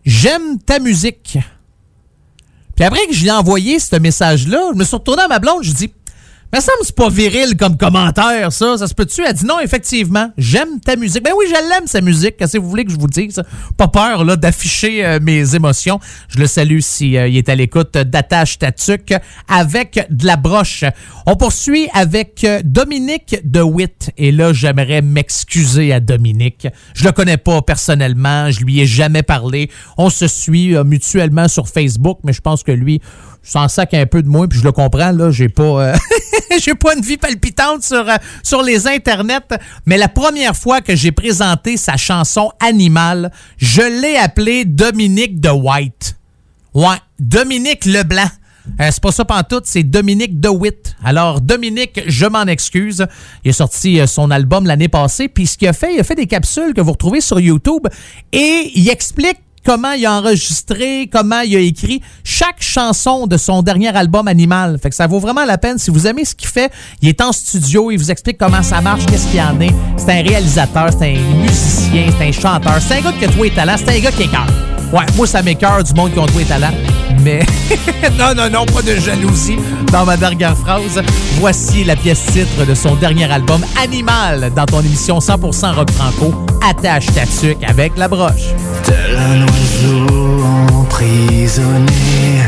[0.04, 1.38] J'aime ta musique.
[2.76, 5.38] Puis après que je lui ai envoyé ce message-là, je me suis retourné à ma
[5.38, 5.92] blonde, je dis
[6.52, 8.76] Mais ça me c'est pas viril comme commentaire, ça.
[8.76, 9.22] Ça se peut-tu?
[9.24, 11.22] Elle dit non, effectivement, j'aime ta musique.
[11.24, 12.36] Ben oui, je l'aime, sa musique.
[12.36, 13.42] Qu'est-ce que vous voulez que je vous dise?
[13.78, 15.98] Pas peur là, d'afficher euh, mes émotions.
[16.28, 19.14] Je le salue s'il est à l'écoute d'Attache Tatuc
[19.48, 20.84] avec de la broche.
[21.24, 24.10] On poursuit avec euh, Dominique DeWitt.
[24.18, 26.68] Et là, j'aimerais m'excuser à Dominique.
[26.94, 28.50] Je le connais pas personnellement.
[28.50, 29.70] Je lui ai jamais parlé.
[29.96, 33.00] On se suit euh, mutuellement sur Facebook, mais je pense que lui,
[33.42, 35.94] s'en sac un peu de moi, puis je le comprends, là, j'ai pas, euh,
[36.60, 40.94] j'ai pas une vie palpitante sur, euh, sur les internets, mais la première fois que
[40.94, 46.16] j'ai présenté sa chanson Animal, je l'ai appelé Dominique de White.
[46.74, 48.30] Ouais, Dominique Leblanc.
[48.80, 50.94] Euh, c'est pas ça pantoute, c'est Dominique DeWitt.
[51.04, 53.06] Alors, Dominique, je m'en excuse.
[53.44, 56.04] Il a sorti euh, son album l'année passée, puis ce qu'il a fait, il a
[56.04, 57.86] fait des capsules que vous retrouvez sur YouTube,
[58.32, 63.62] et il explique comment il a enregistré, comment il a écrit chaque chanson de son
[63.62, 64.78] dernier album Animal.
[64.82, 65.78] Fait que ça vaut vraiment la peine.
[65.78, 66.70] Si vous aimez ce qu'il fait,
[67.00, 69.74] il est en studio, il vous explique comment ça marche, qu'est-ce qu'il y en est.
[69.96, 72.78] C'est un réalisateur, c'est un musicien, c'est un chanteur.
[72.80, 74.46] C'est un gars qui a tous les talents, c'est un gars qui cœur.
[74.92, 76.72] Ouais, moi, ça m'écœure du monde qui ont tous les talents.
[77.22, 77.40] Mais
[78.18, 79.56] non, non, non, pas de jalousie
[79.92, 81.00] dans ma dernière phrase.
[81.38, 86.34] Voici la pièce titre de son dernier album Animal dans ton émission 100% rock franco.
[86.68, 88.54] Attache ta tuque avec la broche.
[88.82, 90.44] Tel un oiseau
[90.74, 92.42] emprisonné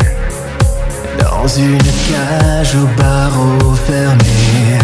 [1.20, 4.78] dans une cage au barreau fermé.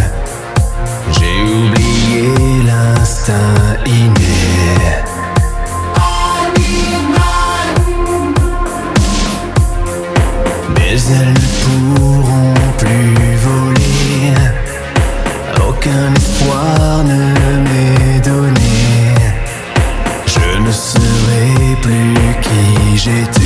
[1.13, 3.35] J'ai oublié l'instinct
[3.87, 5.10] inné.
[10.93, 14.35] Mais elles ne pourront plus voler.
[15.69, 19.15] Aucun espoir ne m'est donné.
[20.27, 23.41] Je ne serai plus qui j'étais.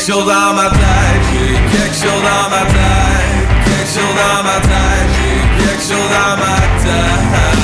[0.00, 1.22] Chose dans ma tête,
[1.64, 2.22] quelque chose
[4.16, 7.57] dans ma tête, j'ai quelque chose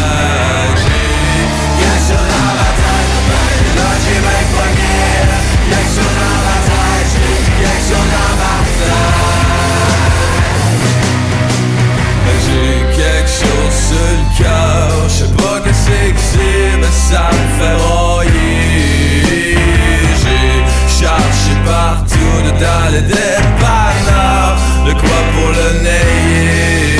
[22.60, 24.56] dans le dépanneur
[24.86, 26.98] De quoi pour le nayer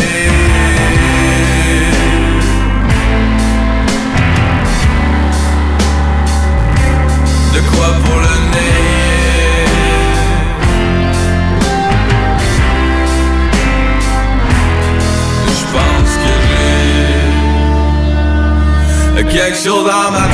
[7.55, 9.68] De quoi pour le nayer
[15.47, 16.32] Je pense que
[19.16, 20.34] j'ai Quelque chose dans ma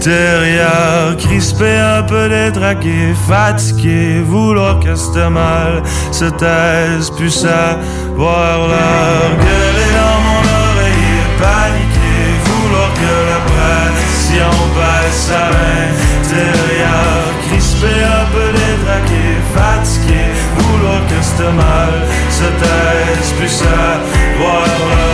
[0.00, 9.30] intérieur, crispé un peu détraqué, fatigué, vouloir que c'était mal, se taise, puis savoir leur
[9.44, 12.16] gueuler dans mon oreille, paniqué,
[12.46, 19.24] vouloir que la pression passe à l'intérieur, crispé un peu détraqué,
[19.54, 20.22] fatigué,
[20.56, 21.94] vouloir que c'était mal,
[22.30, 25.09] se taise, puis savoir leur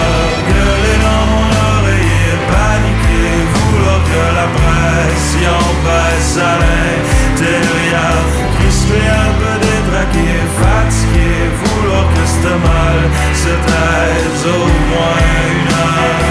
[6.36, 7.02] salaire
[7.38, 8.24] derrière
[8.56, 10.30] Qui se un peu détraqué,
[10.60, 12.98] fatigué Vouloir que c'était mal
[13.42, 15.20] se taise au moins
[15.52, 16.26] une heure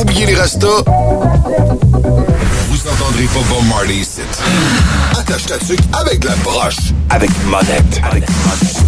[0.00, 0.84] Oubliez les restos.
[2.70, 4.22] Vous entendrez pas Bob Marley ici.
[5.18, 6.94] Attache ta tuque avec la broche.
[7.10, 8.00] Avec monette.
[8.02, 8.79] Avec monette.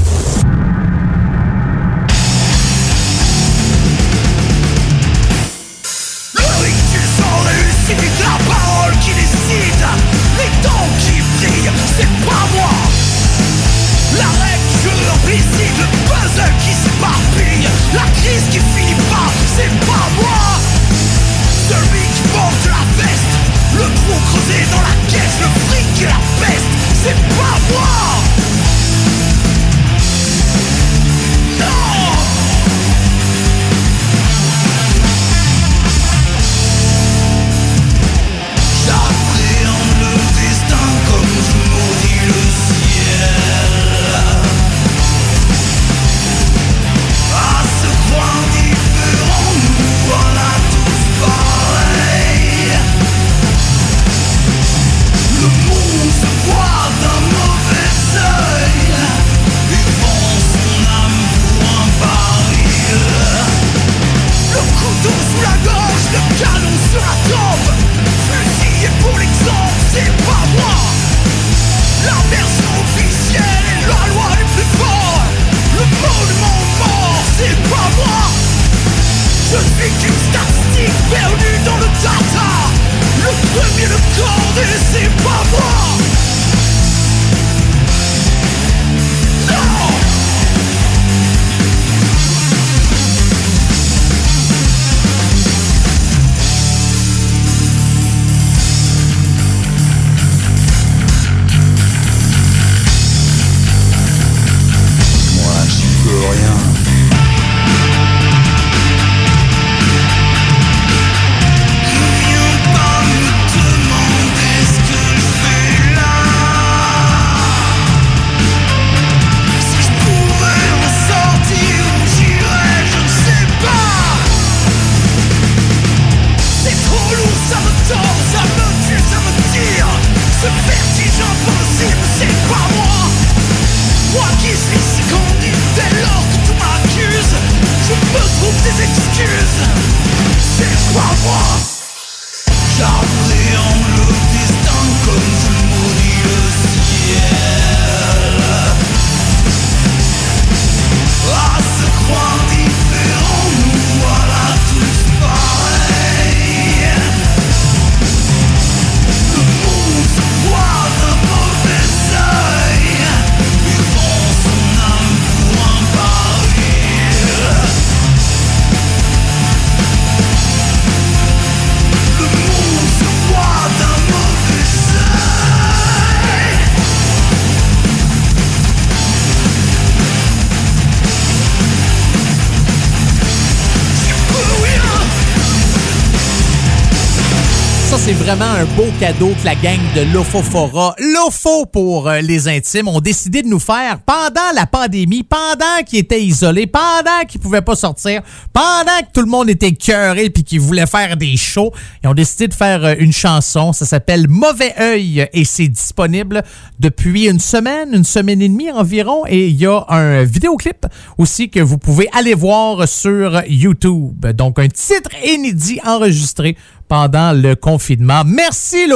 [188.73, 193.01] Vraiment un beau cadeau que la gang de Lofofora, Lofo pour euh, les intimes, ont
[193.01, 197.75] décidé de nous faire pendant la pandémie, pendant qu'ils étaient isolés, pendant qu'ils pouvaient pas
[197.75, 198.23] sortir,
[198.53, 201.73] pendant que tout le monde était cœuré puis qu'ils voulaient faire des shows.
[202.05, 203.73] Ils ont décidé de faire euh, une chanson.
[203.73, 206.45] Ça s'appelle Mauvais œil et c'est disponible
[206.79, 209.27] depuis une semaine, une semaine et demie environ.
[209.27, 210.87] Et il y a un vidéoclip
[211.19, 214.25] aussi que vous pouvez aller voir sur YouTube.
[214.27, 216.57] Donc, un titre inédit enregistré
[216.93, 218.23] pendant le confinement.
[218.27, 218.87] Merci,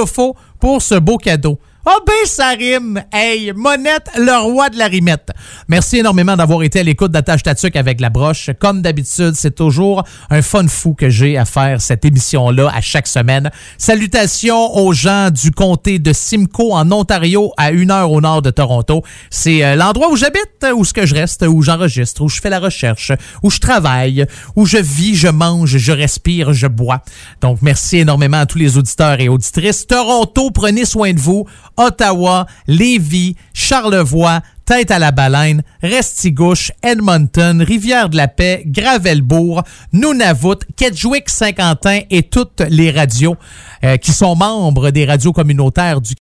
[0.60, 1.58] Pour ce beau cadeau.
[1.88, 3.00] Ah ben, ça rime!
[3.12, 5.30] Hey, Monette, le roi de la rimette.
[5.68, 8.50] Merci énormément d'avoir été à l'écoute d'Attache Tatuc avec la broche.
[8.58, 13.06] Comme d'habitude, c'est toujours un fun fou que j'ai à faire cette émission-là à chaque
[13.06, 13.52] semaine.
[13.78, 18.50] Salutations aux gens du comté de Simcoe en Ontario, à une heure au nord de
[18.50, 19.04] Toronto.
[19.30, 22.50] C'est euh, l'endroit où j'habite, où ce que je reste, où j'enregistre, où je fais
[22.50, 23.12] la recherche,
[23.44, 24.26] où je travaille,
[24.56, 27.02] où je vis, je mange, je respire, je bois.
[27.40, 29.86] Donc, merci énormément à tous les auditeurs et auditrices.
[29.86, 31.46] Toronto, prenez soin de vous.
[31.76, 39.62] Ottawa, Lévis, Charlevoix, Tête à la Baleine, Restigouche, Edmonton, Rivière-de-la-Paix, Gravelbourg,
[39.92, 43.36] Nunavut, Kedgewick, Saint-Quentin et toutes les radios
[43.84, 46.14] euh, qui sont membres des radios communautaires du